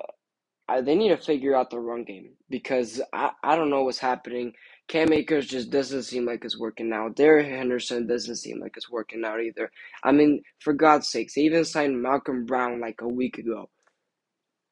[0.69, 3.99] I, they need to figure out the run game because I, I don't know what's
[4.01, 4.53] happening.
[4.89, 7.17] Cam Akers just doesn't seem like it's working out.
[7.17, 9.71] Darrell Henderson doesn't seem like it's working out either.
[10.05, 13.71] I mean, for God's sakes, they even signed Malcolm Brown like a week ago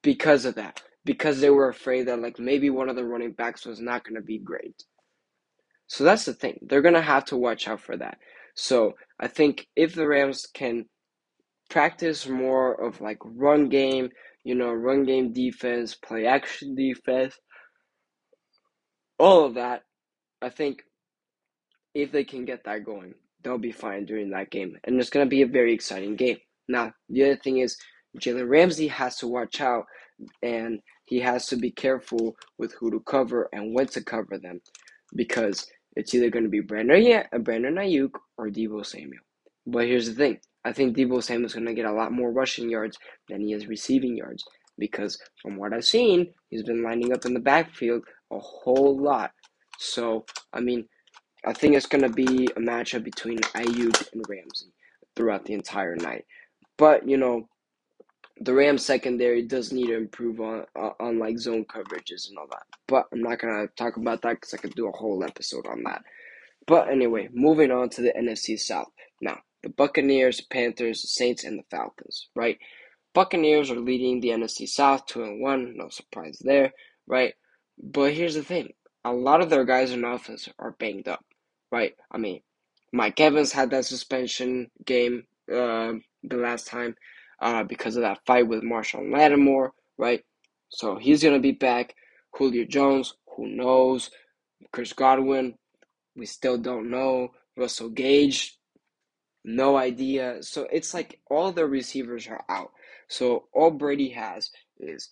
[0.03, 0.83] because of that.
[1.05, 4.17] Because they were afraid that like maybe one of the running backs was not going
[4.17, 4.85] to be great.
[5.87, 6.59] So that's the thing.
[6.63, 8.19] They're going to have to watch out for that.
[8.55, 10.87] So I think if the Rams can
[11.75, 14.09] practice more of like run game,
[14.45, 17.37] you know, run game defense, play action defense,
[19.19, 19.83] all of that.
[20.41, 20.85] I think
[21.93, 24.79] if they can get that going, they'll be fine during that game.
[24.85, 26.37] And it's going to be a very exciting game.
[26.69, 27.77] Now, the other thing is,
[28.21, 29.85] Jalen Ramsey has to watch out
[30.45, 34.61] and he has to be careful with who to cover and when to cover them
[35.17, 39.25] because it's either going to be Brandon, yeah, uh, Brandon Aiyuk or Deebo Samuel.
[39.67, 42.33] But here's the thing I think Deebo Samuel is going to get a lot more
[42.33, 42.97] rushing yards
[43.29, 44.45] than he is receiving yards
[44.79, 49.33] because from what I've seen, he's been lining up in the backfield a whole lot.
[49.79, 50.87] So, I mean,
[51.45, 54.73] I think it's going to be a matchup between Aiyuk and Ramsey
[55.15, 56.25] throughout the entire night.
[56.79, 57.49] But, you know,
[58.41, 60.65] the Rams secondary does need to improve on
[60.99, 62.65] on like zone coverages and all that.
[62.89, 65.85] But I'm not gonna talk about that because I could do a whole episode on
[65.85, 66.03] that.
[66.67, 68.91] But anyway, moving on to the NFC South.
[69.21, 72.59] Now, the Buccaneers, Panthers, Saints, and the Falcons, right?
[73.15, 76.73] Buccaneers are leading the NFC South 2 and 1, no surprise there,
[77.07, 77.35] right?
[77.83, 78.75] But here's the thing
[79.05, 81.25] a lot of their guys in offense are banged up,
[81.73, 81.95] right?
[82.11, 82.41] I mean,
[82.93, 86.95] Mike Evans had that suspension game uh, the last time
[87.41, 90.23] uh, because of that fight with Marshon Lattimore, right?
[90.69, 91.95] So he's going to be back.
[92.35, 94.11] Julio Jones, who knows?
[94.73, 95.55] Chris Godwin,
[96.17, 97.29] we still don't know.
[97.57, 98.59] Russell Gage,
[99.45, 100.43] no idea.
[100.43, 102.71] So it's like all the receivers are out.
[103.09, 105.11] So all Brady has is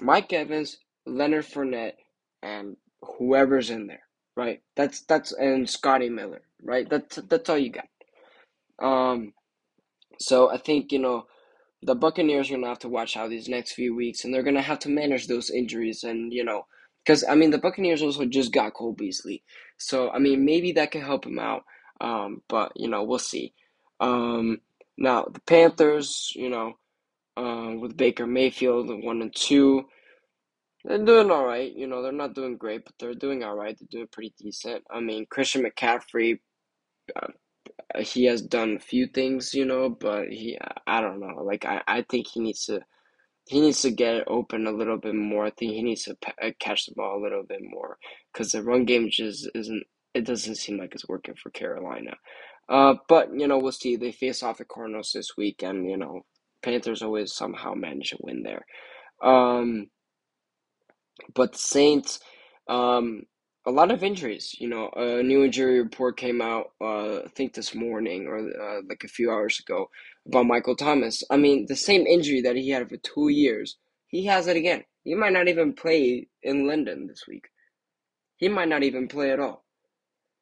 [0.00, 1.94] Mike Evans, Leonard Fournette,
[2.42, 4.02] and whoever's in there,
[4.36, 4.60] right?
[4.76, 6.88] That's that's and Scotty Miller, right?
[6.88, 7.88] That's that's all you got.
[8.82, 9.32] Um,
[10.18, 11.24] so I think you know
[11.82, 14.62] the Buccaneers are gonna have to watch out these next few weeks, and they're gonna
[14.62, 16.66] have to manage those injuries, and you know,
[17.04, 19.42] because I mean the Buccaneers also just got Cole Beasley,
[19.78, 21.64] so I mean maybe that can help him out.
[22.04, 23.54] Um, but you know, we'll see.
[24.00, 24.58] Um,
[24.98, 26.74] now the Panthers, you know,
[27.36, 29.84] uh, with Baker Mayfield one and two,
[30.84, 31.72] They're doing all right.
[31.74, 33.76] You know, they're not doing great, but they're doing all right.
[33.78, 34.84] They're doing pretty decent.
[34.90, 36.40] I mean, Christian McCaffrey,
[37.16, 37.28] uh,
[38.00, 41.42] he has done a few things, you know, but he, I don't know.
[41.44, 42.82] Like, I, I think he needs to,
[43.48, 45.46] he needs to get it open a little bit more.
[45.46, 47.98] I think he needs to uh, catch the ball a little bit more
[48.32, 49.84] because the run game just isn't.
[50.14, 52.14] It doesn't seem like it's working for Carolina.
[52.68, 53.96] Uh, but you know, we'll see.
[53.96, 56.24] They face off the Cardinals this week, and you know,
[56.62, 58.64] Panthers always somehow manage to win there.
[59.22, 59.88] Um,
[61.34, 62.20] but the Saints,
[62.68, 63.24] um,
[63.66, 64.54] a lot of injuries.
[64.58, 68.80] You know, a new injury report came out, uh, I think this morning or uh,
[68.88, 69.88] like a few hours ago
[70.26, 71.22] about Michael Thomas.
[71.30, 73.76] I mean, the same injury that he had for two years,
[74.08, 74.84] he has it again.
[75.04, 77.44] He might not even play in London this week.
[78.36, 79.63] He might not even play at all.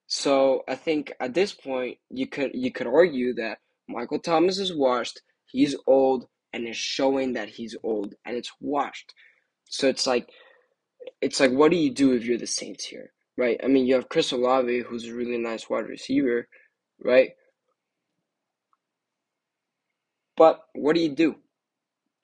[0.06, 4.74] So I think at this point you could you could argue that Michael Thomas is
[4.74, 5.20] washed.
[5.46, 9.14] He's old and is showing that he's old and it's washed.
[9.68, 10.28] So it's like
[11.20, 13.58] it's like what do you do if you're the Saints here, right?
[13.62, 16.48] I mean, you have Chris Olave, who's a really nice wide receiver,
[17.02, 17.30] right?
[20.36, 21.36] But what do you do?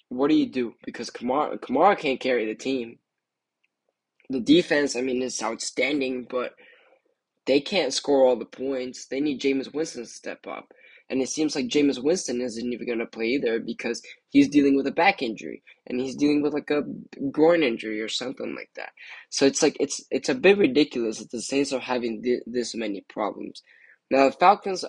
[0.09, 0.75] What do you do?
[0.85, 2.99] Because Kamara Kamara can't carry the team.
[4.31, 6.53] The defense, I mean, is outstanding, but
[7.49, 9.07] they can't score all the points.
[9.07, 10.73] They need Jameis Winston to step up.
[11.11, 14.77] And it seems like Jameis Winston isn't even going to play either because he's dealing
[14.77, 16.83] with a back injury and he's dealing with like a
[17.33, 18.91] groin injury or something like that.
[19.31, 22.75] So it's like it's it's a bit ridiculous that the Saints are having th- this
[22.75, 23.63] many problems.
[24.11, 24.85] Now the Falcons,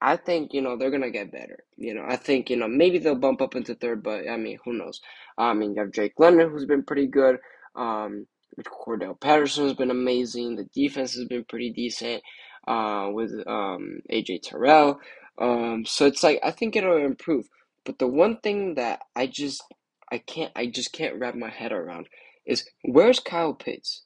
[0.00, 1.58] I think you know they're gonna get better.
[1.76, 4.58] You know I think you know maybe they'll bump up into third, but I mean
[4.64, 5.02] who knows?
[5.36, 7.36] I mean you have Drake London who's been pretty good.
[7.76, 8.26] Um,
[8.64, 10.56] Cordarrelle Patterson has been amazing.
[10.56, 12.22] The defense has been pretty decent
[12.66, 15.00] uh, with um, AJ Terrell.
[15.38, 17.48] Um, so it's like I think it'll improve.
[17.84, 19.62] But the one thing that I just
[20.10, 22.08] I can't I just can't wrap my head around
[22.46, 24.04] is where's Kyle Pitts?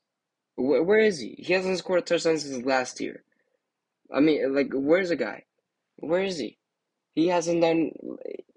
[0.57, 1.37] Where, where is he?
[1.39, 3.25] He hasn't scored a touchdown since last year.
[4.15, 5.45] I mean, like, where's the guy?
[5.97, 6.59] Where is he?
[7.15, 7.93] He hasn't done.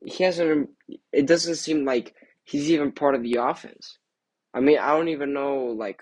[0.05, 0.69] He hasn't.
[1.11, 3.97] It doesn't seem like he's even part of the offense.
[4.55, 6.01] I mean, I don't even know like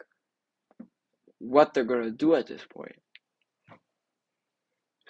[1.40, 2.96] what they're gonna do at this point.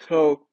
[0.08, 0.46] So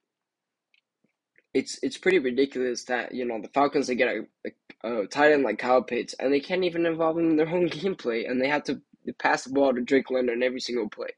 [1.53, 4.49] it's it's pretty ridiculous that you know the Falcons they get a,
[4.87, 7.49] a, a tight end like Kyle Pitts and they can't even involve him in their
[7.55, 8.81] own gameplay and they have to
[9.19, 11.09] pass the ball to Drake London every single play.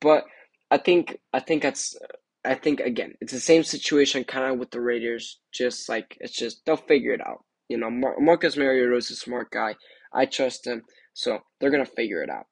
[0.00, 0.26] But
[0.70, 1.96] I think I think that's
[2.44, 5.40] I think again it's the same situation kind of with the Raiders.
[5.52, 7.44] Just like it's just they'll figure it out.
[7.68, 9.76] You know, Mar- Marcus Mariota is a smart guy.
[10.16, 10.82] I trust him,
[11.14, 12.46] so they're gonna figure it out.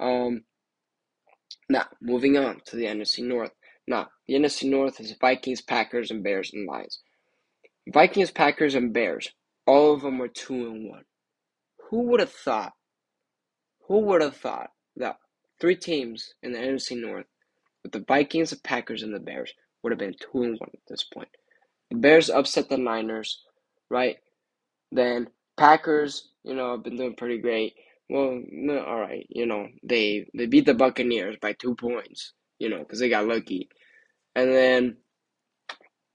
[0.00, 0.44] Um,
[1.68, 3.52] now moving on to the NFC North.
[3.86, 7.00] Now, the NFC North is Vikings, Packers, and Bears and Lions.
[7.92, 9.30] Vikings, Packers, and Bears.
[9.66, 11.04] All of them were two and one.
[11.90, 12.72] Who would have thought?
[13.88, 15.16] Who would have thought that
[15.60, 17.26] three teams in the NFC North,
[17.82, 20.80] with the Vikings, the Packers, and the Bears, would have been two and one at
[20.88, 21.30] this point?
[21.90, 23.42] The Bears upset the Niners,
[23.90, 24.18] right?
[24.92, 27.74] Then Packers, you know, I've been doing pretty great.
[28.08, 28.42] Well,
[28.86, 32.98] all right, you know, they they beat the Buccaneers by two points, you know, because
[32.98, 33.68] they got lucky.
[34.34, 34.96] And then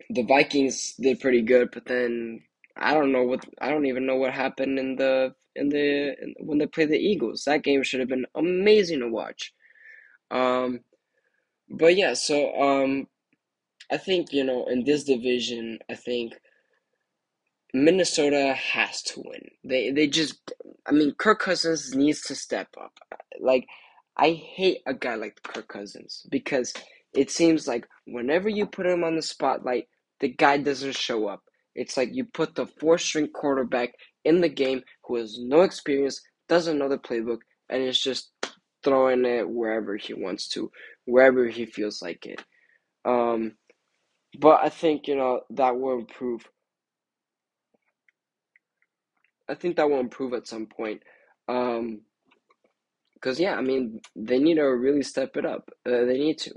[0.09, 2.41] the Vikings did pretty good, but then
[2.77, 6.35] I don't know what I don't even know what happened in the in the in,
[6.39, 7.43] when they played the Eagles.
[7.45, 9.53] That game should have been amazing to watch.
[10.31, 10.81] Um,
[11.69, 13.07] but yeah, so um,
[13.91, 16.33] I think you know in this division, I think
[17.75, 19.41] Minnesota has to win.
[19.65, 20.53] They they just
[20.87, 22.93] I mean Kirk Cousins needs to step up.
[23.39, 23.67] Like
[24.17, 26.73] I hate a guy like Kirk Cousins because
[27.13, 29.87] it seems like whenever you put him on the spotlight,
[30.21, 31.43] the guy doesn't show up.
[31.75, 33.91] It's like you put the four string quarterback
[34.25, 38.31] in the game who has no experience, doesn't know the playbook, and is just
[38.83, 40.71] throwing it wherever he wants to,
[41.05, 42.43] wherever he feels like it.
[43.05, 43.53] Um,
[44.39, 46.43] but I think, you know, that will improve.
[49.49, 51.01] I think that will improve at some point.
[51.47, 52.01] Um,
[53.15, 55.69] because yeah, I mean, they need to really step it up.
[55.85, 56.53] Uh, they need to.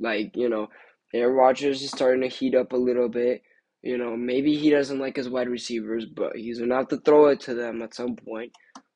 [0.00, 0.68] Like, you know,
[1.14, 3.42] Aaron Rodgers is starting to heat up a little bit.
[3.82, 7.26] You know, maybe he doesn't like his wide receivers, but he's gonna have to throw
[7.26, 8.52] it to them at some point.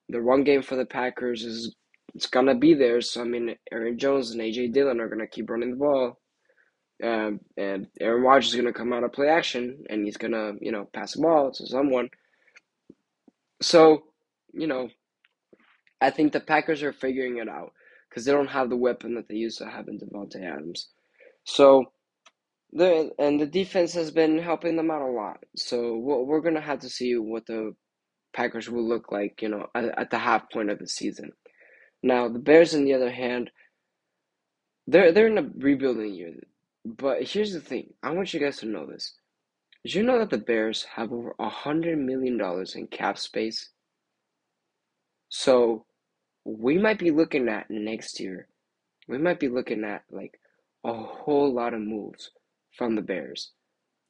[0.09, 1.74] The run game for the Packers is
[2.14, 3.01] it's gonna be there.
[3.01, 6.20] So I mean, Aaron Jones and AJ Dillon are gonna keep running the ball,
[7.03, 10.72] um, and Aaron Rodgers is gonna come out of play action, and he's gonna you
[10.72, 12.09] know pass the ball to someone.
[13.64, 14.04] So
[14.52, 14.90] you know,
[16.00, 17.72] I think the Packers are figuring it out
[18.08, 20.88] because they don't have the weapon that they used to have in Davante Adams.
[21.44, 21.86] So
[22.72, 25.38] the and the defense has been helping them out a lot.
[25.56, 27.74] So we're gonna have to see what the
[28.34, 31.32] Packers will look like, you know, at, at the half point of the season.
[32.02, 33.50] Now, the Bears, on the other hand,
[34.86, 36.34] they're they're in a rebuilding year.
[36.84, 39.14] But here's the thing: I want you guys to know this.
[39.85, 43.68] Did you know that the Bears have over a hundred million dollars in cap space?
[45.28, 45.85] So
[46.45, 48.49] we might be looking at next year.
[49.09, 50.41] We might be looking at like
[50.85, 52.30] a whole lot of moves
[52.78, 53.53] from the Bears.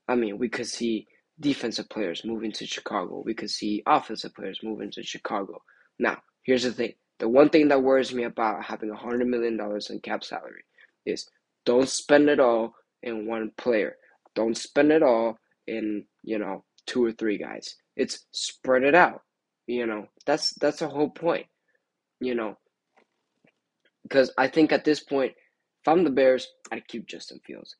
[0.06, 1.08] I mean, we could see
[1.40, 3.22] defensive players moving to Chicago.
[3.24, 5.60] We could see offensive players moving to Chicago.
[5.98, 6.94] Now, here's the thing.
[7.18, 10.62] The one thing that worries me about having a hundred million dollars in cap salary
[11.04, 11.28] is
[11.64, 13.96] don't spend it all in one player.
[14.36, 17.76] Don't spend it all in, you know, two or three guys.
[17.96, 19.22] It's spread it out.
[19.66, 21.46] You know, that's that's the whole point.
[22.20, 22.58] You know.
[24.02, 27.74] Because I think at this point, if I'm the Bears, I'd keep Justin Fields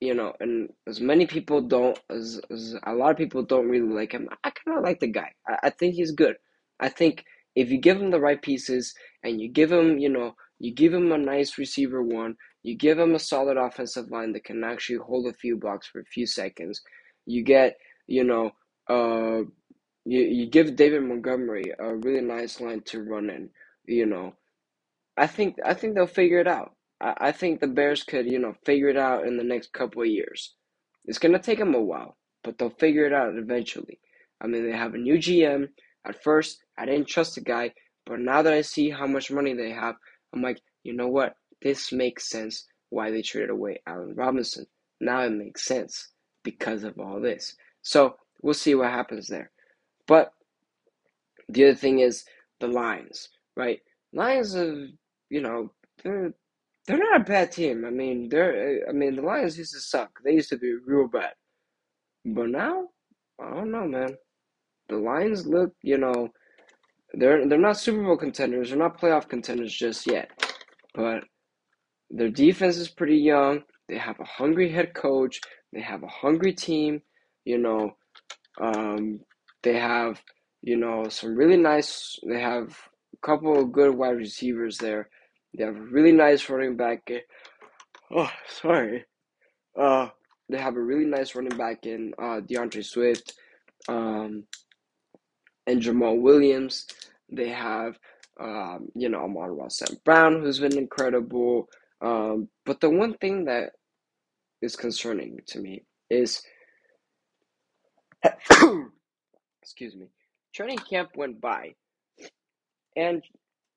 [0.00, 3.92] you know, and as many people don't, as, as a lot of people don't really
[3.92, 5.32] like him, I kind of like the guy.
[5.46, 6.36] I, I think he's good.
[6.80, 10.34] I think if you give him the right pieces and you give him, you know,
[10.58, 14.44] you give him a nice receiver one, you give him a solid offensive line that
[14.44, 16.80] can actually hold a few blocks for a few seconds,
[17.30, 18.50] you get, you know,
[18.88, 19.44] uh,
[20.04, 23.50] you, you give David Montgomery a really nice line to run in,
[23.86, 24.34] you know.
[25.16, 26.74] I think I think they'll figure it out.
[27.00, 30.02] I, I think the Bears could, you know, figure it out in the next couple
[30.02, 30.54] of years.
[31.04, 34.00] It's gonna take them a while, but they'll figure it out eventually.
[34.40, 35.68] I mean, they have a new GM.
[36.06, 37.74] At first, I didn't trust the guy,
[38.06, 39.96] but now that I see how much money they have,
[40.32, 41.34] I'm like, you know what?
[41.62, 44.66] This makes sense why they traded away Allen Robinson.
[45.00, 46.08] Now it makes sense
[46.42, 47.54] because of all this.
[47.82, 49.50] So we'll see what happens there.
[50.06, 50.32] But
[51.48, 52.24] the other thing is
[52.60, 53.80] the Lions, right?
[54.12, 54.76] Lions have,
[55.28, 55.72] you know,
[56.02, 56.32] they're
[56.86, 57.84] they're not a bad team.
[57.84, 58.80] I mean, they're.
[58.88, 60.10] I mean, the Lions used to suck.
[60.24, 61.32] They used to be real bad.
[62.24, 62.88] But now,
[63.40, 64.16] I don't know, man.
[64.88, 66.28] The Lions look, you know,
[67.14, 68.70] they're they're not Super Bowl contenders.
[68.70, 70.30] They're not playoff contenders just yet.
[70.94, 71.24] But
[72.10, 73.62] their defense is pretty young.
[73.88, 75.40] They have a hungry head coach.
[75.72, 77.02] They have a hungry team.
[77.44, 77.96] You know,
[78.60, 79.20] um,
[79.62, 80.20] they have
[80.62, 82.18] you know some really nice.
[82.26, 82.68] They have
[83.14, 85.08] a couple of good wide receivers there.
[85.56, 87.10] They have a really nice running back.
[88.14, 89.04] Oh, sorry.
[89.78, 90.08] Uh,
[90.48, 93.34] they have a really nice running back in uh, D'Andre Swift,
[93.88, 94.44] um,
[95.66, 96.86] and Jamaal Williams.
[97.30, 97.98] They have,
[98.40, 100.02] um, you know, Amon-Ra St.
[100.04, 101.68] Brown, who's been incredible.
[102.00, 103.72] Um, but the one thing that
[104.62, 106.42] is concerning to me is,
[109.62, 110.08] excuse me,
[110.54, 111.74] training camp went by,
[112.96, 113.22] and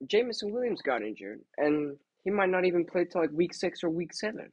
[0.07, 3.89] Jameson Williams got injured, and he might not even play till like week six or
[3.89, 4.51] week seven.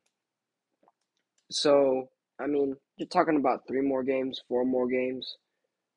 [1.50, 2.08] So,
[2.40, 5.36] I mean, you're talking about three more games, four more games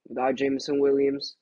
[0.08, 1.36] without Jameson Williams.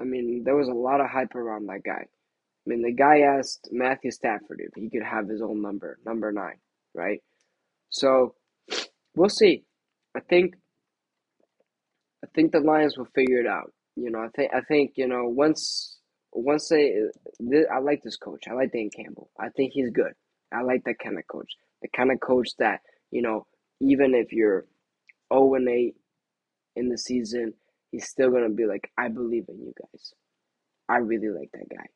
[0.00, 2.04] I mean, there was a lot of hype around that guy.
[2.04, 6.32] I mean, the guy asked Matthew Stafford if he could have his own number, number
[6.32, 6.58] nine,
[6.94, 7.20] right?
[7.94, 8.34] So,
[9.16, 9.64] we'll see.
[10.16, 10.56] I think,
[12.24, 13.72] I think the Lions will figure it out.
[13.96, 15.98] You know, I think, I think, you know, once
[16.32, 16.94] once they,
[17.72, 18.44] I like this coach.
[18.50, 19.30] I like Dan Campbell.
[19.40, 20.12] I think he's good.
[20.52, 21.52] I like that kind of coach.
[21.82, 22.80] The kind of coach that
[23.12, 23.46] you know,
[23.80, 24.66] even if you're
[25.32, 25.94] 0 and 8
[26.76, 27.54] in the season,
[27.92, 30.14] he's still gonna be like, I believe in you guys.
[30.88, 31.86] I really like that guy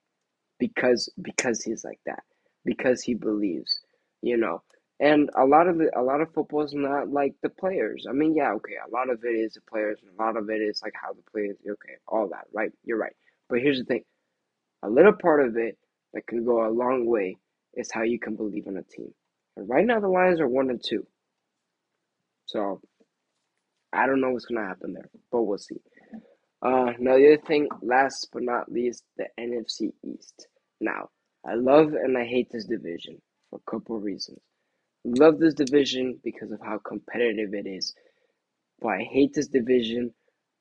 [0.61, 2.25] because because he's like that
[2.65, 3.81] because he believes,
[4.23, 4.63] you know.
[5.01, 8.07] And a lot of the, a lot of football is not like the players.
[8.09, 10.51] I mean, yeah, okay, a lot of it is the players, and a lot of
[10.51, 11.57] it is like how the players.
[11.63, 12.73] Okay, all that, right?
[12.85, 13.15] You're right.
[13.49, 14.05] But here's the thing:
[14.83, 15.79] a little part of it
[16.15, 17.37] that can go a long way
[17.75, 19.15] is how you can believe in a team.
[19.57, 21.07] And right now, the Lions are one and two.
[22.47, 22.81] So
[23.93, 25.81] I don't know what's gonna happen there, but we'll see.
[26.63, 30.49] Uh, now the other thing, last but not least, the NFC East.
[30.81, 31.11] Now,
[31.47, 34.41] I love and I hate this division for a couple reasons.
[35.05, 37.95] Love this division because of how competitive it is,
[38.81, 40.13] but I hate this division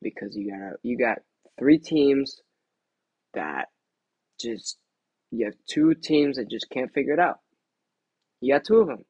[0.01, 1.19] because you got you got
[1.59, 2.41] three teams
[3.33, 3.67] that
[4.39, 4.77] just
[5.31, 7.39] you have two teams that just can't figure it out.
[8.41, 9.03] You got two of them.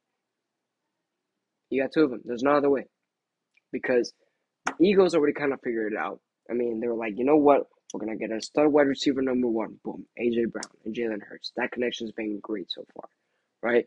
[1.69, 2.21] You got two of them.
[2.25, 2.86] There's no other way.
[3.71, 4.13] Because
[4.80, 6.19] Eagles already kind of figured it out.
[6.49, 7.67] I mean, they were like, you know what?
[7.93, 9.80] We're gonna get a star wide receiver number one.
[9.84, 11.51] Boom, AJ Brown and Jalen Hurts.
[11.57, 13.09] That connection's been great so far,
[13.61, 13.86] right?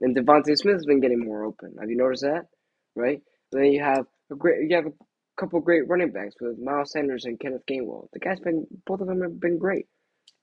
[0.00, 1.74] And DeVonta Smith has been getting more open.
[1.80, 2.46] Have you noticed that?
[2.94, 3.20] Right?
[3.52, 4.92] And then you have a great, you have a
[5.36, 8.08] couple great running backs with Miles Sanders and Kenneth Gainwell.
[8.12, 9.86] The guys been, both of them have been great.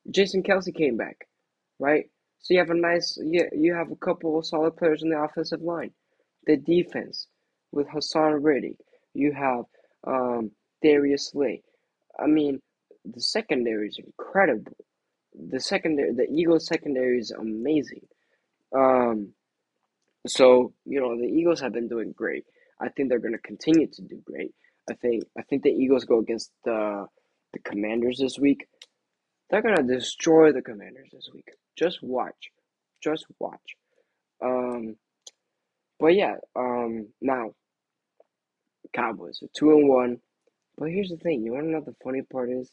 [0.10, 1.28] Jason Kelce came back,
[1.80, 2.06] right?
[2.39, 5.62] So you have a nice, you, you have a couple solid players in the offensive
[5.62, 5.91] line.
[6.45, 7.28] The defense
[7.72, 8.78] with Haason Reddick,
[9.14, 9.66] you have
[10.06, 10.51] um,
[10.82, 11.64] Darius Slay.
[12.20, 12.60] I mean,
[13.06, 14.78] the secondary is incredible.
[15.34, 18.06] The secondary, the Eagles secondary is amazing.
[18.76, 19.34] Um,
[20.28, 22.45] so you know the Eagles have been doing great.
[22.82, 24.53] I think they're going to continue to do great.
[24.89, 27.05] I think I think the Eagles go against the
[27.53, 28.67] the Commanders this week.
[29.49, 31.47] They're going to destroy the Commanders this week.
[31.78, 32.49] Just watch,
[33.03, 33.76] just watch.
[34.43, 34.95] Um,
[35.99, 37.51] but yeah, um, now
[38.93, 40.17] Cowboys are two and one.
[40.78, 42.71] But here's the thing, you want to know the funny part is,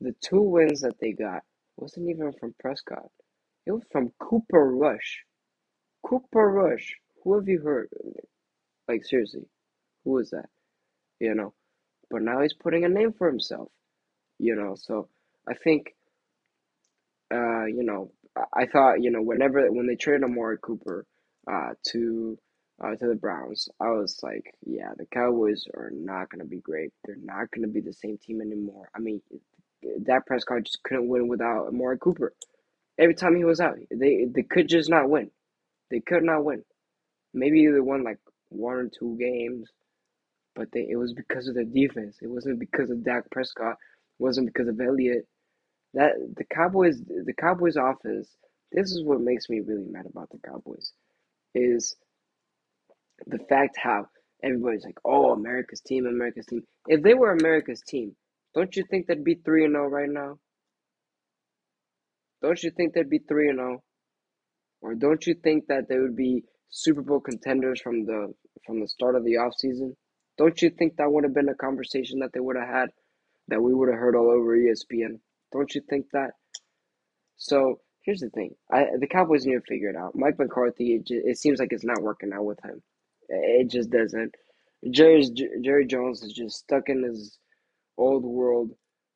[0.00, 1.42] the two wins that they got
[1.76, 3.10] wasn't even from Prescott.
[3.66, 5.24] It was from Cooper Rush.
[6.08, 6.94] Cooper Rush.
[7.24, 7.90] Who have you heard?
[8.88, 9.46] Like seriously,
[10.04, 10.48] who is that?
[11.20, 11.54] You know.
[12.10, 13.70] But now he's putting a name for himself.
[14.38, 15.08] You know, so
[15.48, 15.86] I think
[17.32, 18.12] uh, you know,
[18.54, 21.06] I thought, you know, whenever when they traded Amari Cooper
[21.50, 22.38] uh to
[22.84, 26.92] uh to the Browns, I was like, yeah, the Cowboys are not gonna be great.
[27.04, 28.90] They're not gonna be the same team anymore.
[28.96, 29.22] I mean,
[30.04, 32.34] Dak Prescott just couldn't win without Amari Cooper.
[32.98, 35.30] Every time he was out, they they could just not win.
[35.90, 36.64] They could not win.
[37.34, 38.18] Maybe they won like
[38.50, 39.70] one or two games,
[40.54, 42.18] but they it was because of the defense.
[42.22, 43.74] It wasn't because of Dak Prescott.
[43.74, 45.26] It wasn't because of Elliott.
[45.94, 48.30] That the Cowboys the Cowboys offense.
[48.72, 50.92] This is what makes me really mad about the Cowboys,
[51.54, 51.96] is
[53.26, 54.06] the fact how
[54.42, 58.16] everybody's like, "Oh, America's team, America's team." If they were America's team,
[58.54, 60.38] don't you think they'd be three and zero right now?
[62.42, 63.82] Don't you think they'd be three and zero?
[64.80, 68.34] Or don't you think that they would be Super Bowl contenders from the
[68.66, 69.94] from the start of the offseason?
[70.36, 72.88] Don't you think that would have been a conversation that they would have had
[73.48, 75.18] that we would have heard all over ESPN?
[75.52, 76.32] Don't you think that?
[77.36, 80.14] So here's the thing: I the Cowboys need to figure it out.
[80.14, 82.82] Mike McCarthy, it, just, it seems like it's not working out with him.
[83.28, 84.34] It just doesn't.
[84.90, 87.38] Jerry's Jerry Jones is just stuck in his
[87.96, 88.70] old world,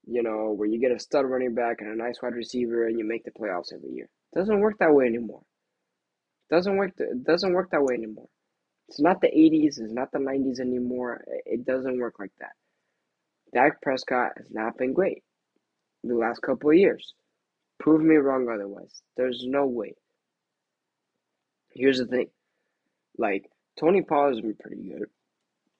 [0.06, 2.98] you know, where you get a stud running back and a nice wide receiver, and
[2.98, 4.08] you make the playoffs every year.
[4.32, 5.42] It doesn't work that way anymore.
[6.53, 6.92] Doesn't work.
[6.98, 8.28] It doesn't work that way anymore.
[8.88, 9.80] It's not the '80s.
[9.80, 11.24] It's not the '90s anymore.
[11.46, 12.53] It doesn't work like that.
[13.55, 15.24] Dak Prescott has not been great
[16.05, 17.14] the last couple of years.
[17.80, 19.03] Prove me wrong otherwise.
[19.16, 19.94] There's no way.
[21.70, 22.28] Here's the thing.
[23.16, 23.50] Like,
[23.80, 25.09] Tony Pollard's been pretty good.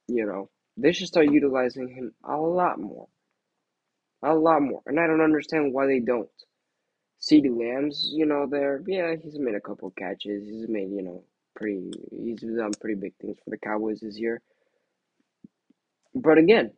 [0.09, 3.09] You know, they should start utilizing him a lot more.
[4.23, 4.83] A lot more.
[4.87, 6.31] And I don't understand why they don't.
[7.23, 8.83] CeeDee Lamb's, you know, there.
[8.87, 10.45] Yeah, he's made a couple catches.
[10.49, 11.91] He's made, you know, pretty.
[12.11, 14.43] He's done pretty big things for the Cowboys this year.
[16.14, 16.73] But again,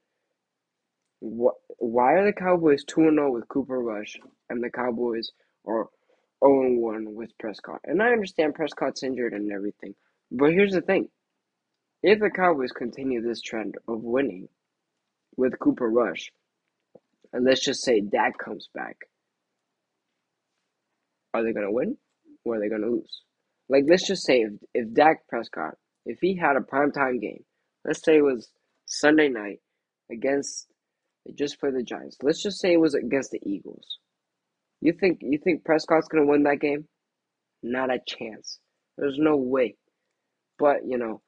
[1.21, 1.55] what?
[1.79, 4.17] Why are the Cowboys two and zero with Cooper Rush,
[4.51, 5.33] and the Cowboys
[5.67, 5.89] are
[6.45, 7.81] zero and one with Prescott?
[7.85, 9.95] And I understand Prescott's injured and everything,
[10.31, 11.09] but here's the thing:
[12.03, 14.49] if the Cowboys continue this trend of winning
[15.37, 16.31] with Cooper Rush,
[17.33, 18.99] and let's just say Dak comes back
[21.35, 21.97] are they going to win
[22.45, 23.23] or are they going to lose?
[23.69, 25.75] Like, let's just say if, if Dak Prescott,
[26.07, 27.45] if he had a primetime game,
[27.85, 28.51] let's say it was
[28.87, 29.61] Sunday night
[30.11, 30.67] against,
[31.27, 32.19] they just played the Giants.
[32.23, 33.99] Let's just say it was against the Eagles.
[34.81, 36.87] You think you think Prescott's going to win that game?
[37.63, 38.59] Not a chance.
[38.99, 39.77] There's no way.
[40.59, 41.23] But, you know,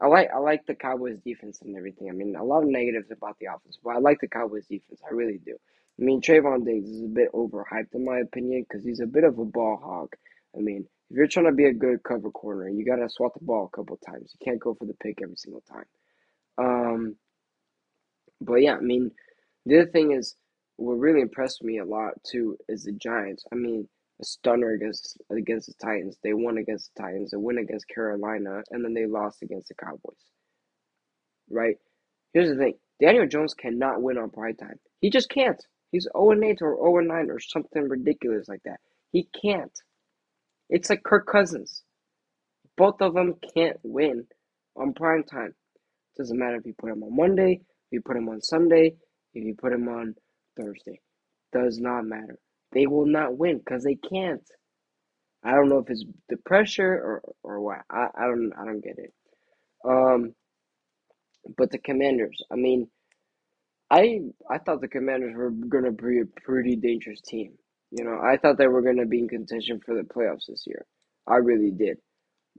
[0.00, 2.08] I like I like the Cowboys defense and everything.
[2.08, 5.00] I mean, a lot of negatives about the offense, but I like the Cowboys defense.
[5.08, 5.56] I really do.
[6.00, 9.24] I mean, Trevon Diggs is a bit overhyped in my opinion because he's a bit
[9.24, 10.14] of a ball hog.
[10.56, 13.44] I mean, if you're trying to be a good cover corner, you gotta swat the
[13.44, 14.34] ball a couple times.
[14.38, 15.86] You can't go for the pick every single time.
[16.58, 17.16] Um,
[18.40, 19.10] but yeah, I mean,
[19.66, 20.36] the other thing is
[20.76, 23.44] what really impressed me a lot too is the Giants.
[23.52, 23.88] I mean,
[24.20, 26.16] a stunner against against the Titans.
[26.22, 27.30] They won against the Titans.
[27.30, 30.22] They win against Carolina, and then they lost against the Cowboys.
[31.50, 31.76] Right?
[32.32, 34.78] Here's the thing: Daniel Jones cannot win on prime time.
[35.00, 35.62] He just can't.
[35.92, 38.80] He's 0 8 or 0 9 or something ridiculous like that.
[39.12, 39.72] He can't.
[40.68, 41.82] It's like Kirk Cousins.
[42.76, 44.26] Both of them can't win
[44.76, 45.54] on prime time.
[46.16, 48.94] Doesn't matter if you put him on Monday, if you put him on Sunday,
[49.34, 50.14] if you put him on
[50.58, 51.00] Thursday.
[51.52, 52.38] Does not matter.
[52.72, 54.42] They will not win because they can't.
[55.44, 57.78] I don't know if it's the pressure or or what.
[57.90, 59.12] I, I don't I don't get it.
[59.88, 60.34] Um,
[61.56, 62.42] but the Commanders.
[62.52, 62.88] I mean,
[63.90, 64.20] I
[64.50, 67.54] I thought the Commanders were gonna be a pretty dangerous team.
[67.90, 70.84] You know, I thought they were gonna be in contention for the playoffs this year.
[71.26, 71.98] I really did.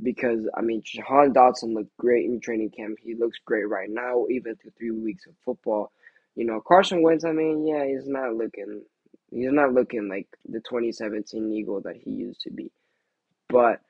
[0.02, 2.98] Because I mean Jahan Dotson looked great in training camp.
[3.02, 5.92] He looks great right now, even through three weeks of football.
[6.36, 8.84] You know, Carson Wentz, I mean, yeah, he's not looking
[9.32, 12.72] he's not looking like the twenty seventeen Eagle that he used to be.
[13.50, 13.82] But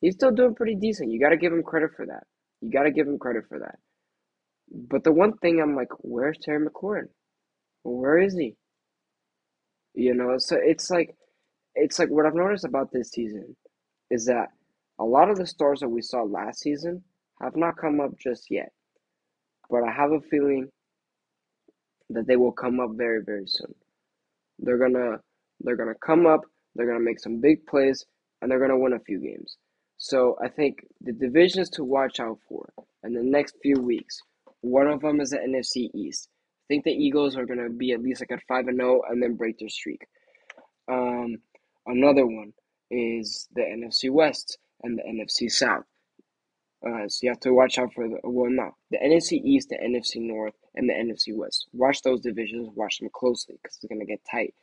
[0.00, 1.10] he's still doing pretty decent.
[1.10, 2.24] You gotta give him credit for that.
[2.62, 3.78] You gotta give him credit for that.
[4.70, 7.08] But the one thing I'm like, where's Terry McLaurin?
[7.84, 8.56] Where is he?
[9.94, 11.14] You know, so it's like
[11.74, 13.56] it's like what I've noticed about this season
[14.10, 14.48] is that
[14.98, 17.02] a lot of the stars that we saw last season
[17.40, 18.72] have not come up just yet.
[19.70, 20.68] But I have a feeling
[22.10, 23.74] that they will come up very, very soon.
[24.58, 25.18] They're gonna
[25.60, 26.42] they're gonna come up,
[26.74, 28.04] they're gonna make some big plays,
[28.40, 29.56] and they're gonna win a few games.
[29.98, 32.72] So I think the divisions to watch out for
[33.04, 34.20] in the next few weeks.
[34.60, 36.28] One of them is the NFC East.
[36.64, 39.22] I think the Eagles are gonna be at least like at five and zero and
[39.22, 40.06] then break their streak.
[40.90, 41.38] Um,
[41.86, 42.52] another one
[42.90, 45.84] is the NFC West and the NFC South.
[46.86, 49.76] Uh, so you have to watch out for the well, no, the NFC East, the
[49.76, 51.66] NFC North, and the NFC West.
[51.72, 52.68] Watch those divisions.
[52.74, 54.54] Watch them closely because it's gonna get tight.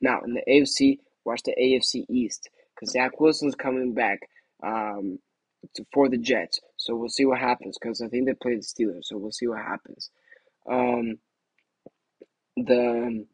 [0.00, 4.28] Now in the AFC, watch the AFC East because Zach Wilson's coming back
[4.62, 5.18] um,
[5.74, 6.60] to, for the Jets.
[6.78, 9.04] So we'll see what happens because I think they play the Steelers.
[9.04, 10.10] So we'll see what happens.
[10.70, 11.18] Um,
[12.56, 13.26] the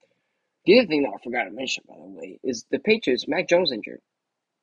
[0.64, 3.28] the other thing that I forgot to mention, by the way, is the Patriots.
[3.28, 4.00] Mac Jones injured,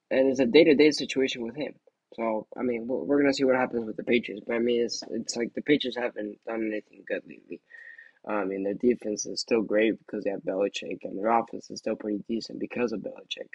[0.09, 1.73] and it's a day to day situation with him.
[2.15, 4.43] So I mean, we're, gonna see what happens with the Patriots.
[4.45, 7.61] But I mean, it's it's like the Patriots haven't done anything good lately.
[8.27, 11.79] I mean, their defense is still great because they have Belichick, and their offense is
[11.79, 13.49] still pretty decent because of Belichick.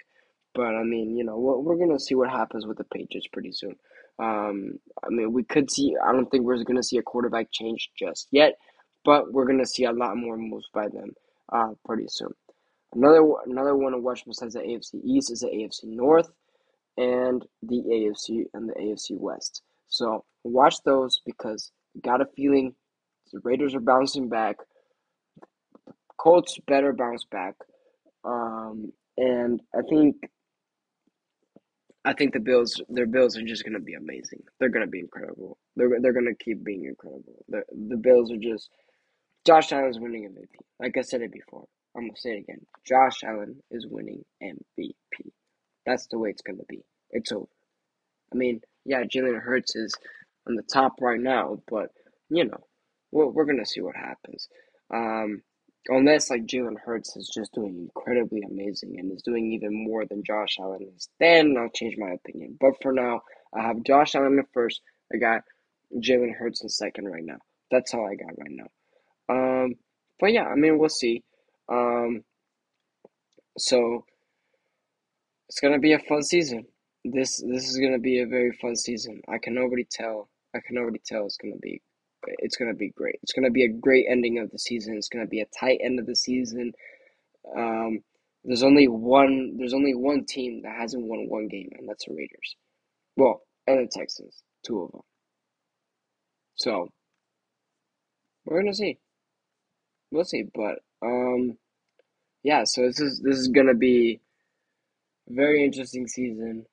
[0.57, 3.51] But I mean, you know, we're, we're gonna see what happens with the Patriots pretty
[3.51, 3.75] soon.
[4.17, 5.95] Um, I mean, we could see.
[6.03, 8.57] I don't think we're gonna see a quarterback change just yet,
[9.05, 11.11] but we're gonna see a lot more moves by them
[11.53, 12.33] uh, pretty soon.
[12.95, 16.31] Another another one to watch besides the AFC East is the AFC North
[16.97, 19.61] and the AFC and the AFC West.
[19.89, 21.71] So watch those because
[22.03, 22.73] got a feeling
[23.31, 24.55] the Raiders are bouncing back.
[26.17, 27.53] Colts better bounce back.
[28.23, 30.15] Um, and I think
[32.07, 34.41] I think the Bills their Bills are just gonna be amazing.
[34.59, 35.57] They're gonna be incredible.
[35.75, 37.43] They're they're gonna keep being incredible.
[37.49, 38.69] The the Bills are just
[39.45, 40.55] Josh Allen's winning MVP.
[40.79, 41.65] Like I said it before.
[41.97, 42.65] I'm gonna say it again.
[42.87, 45.33] Josh Allen is winning MVP.
[45.85, 46.85] That's the way it's gonna be.
[47.11, 47.47] It's over.
[48.31, 49.93] I mean, yeah, Jalen Hurts is
[50.47, 51.89] on the top right now, but
[52.29, 52.63] you know,
[53.11, 54.47] we're we're gonna see what happens.
[54.93, 55.41] Um,
[55.89, 60.23] unless like Jalen Hurts is just doing incredibly amazing and is doing even more than
[60.23, 62.57] Josh Allen is, then I'll change my opinion.
[62.59, 63.21] But for now,
[63.53, 64.81] I have Josh Allen in first.
[65.13, 65.43] I got
[65.97, 67.37] Jalen Hurts in second right now.
[67.71, 68.67] That's all I got right now.
[69.29, 69.75] Um,
[70.19, 71.23] but yeah, I mean, we'll see.
[71.69, 72.23] Um,
[73.57, 74.05] so
[75.49, 76.65] it's gonna be a fun season.
[77.03, 79.21] This this is gonna be a very fun season.
[79.27, 80.29] I can already tell.
[80.55, 81.81] I can already tell it's gonna be.
[82.39, 83.19] It's gonna be great.
[83.23, 84.95] It's gonna be a great ending of the season.
[84.97, 86.73] It's gonna be a tight end of the season.
[87.55, 87.99] Um,
[88.43, 89.57] there's only one.
[89.57, 92.55] There's only one team that hasn't won one game, and that's the Raiders.
[93.15, 95.01] Well, and the Texans, two of them.
[96.55, 96.89] So
[98.45, 98.97] we're gonna see.
[100.11, 101.57] We'll see, but um,
[102.43, 102.63] yeah.
[102.63, 104.21] So this is this is gonna be
[105.29, 106.65] a very interesting season.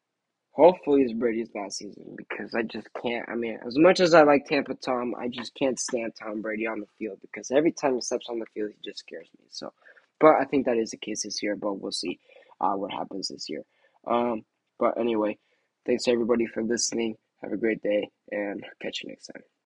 [0.54, 3.28] Hopefully, it's Brady's last season because I just can't.
[3.28, 6.66] I mean, as much as I like Tampa Tom, I just can't stand Tom Brady
[6.66, 9.46] on the field because every time he steps on the field, he just scares me.
[9.50, 9.72] So,
[10.20, 11.56] but I think that is the case this year.
[11.56, 12.20] But we'll see
[12.60, 13.62] uh, what happens this year.
[14.06, 14.44] Um,
[14.78, 15.38] but anyway,
[15.86, 17.16] thanks everybody for listening.
[17.42, 19.42] Have a great day and catch you next time.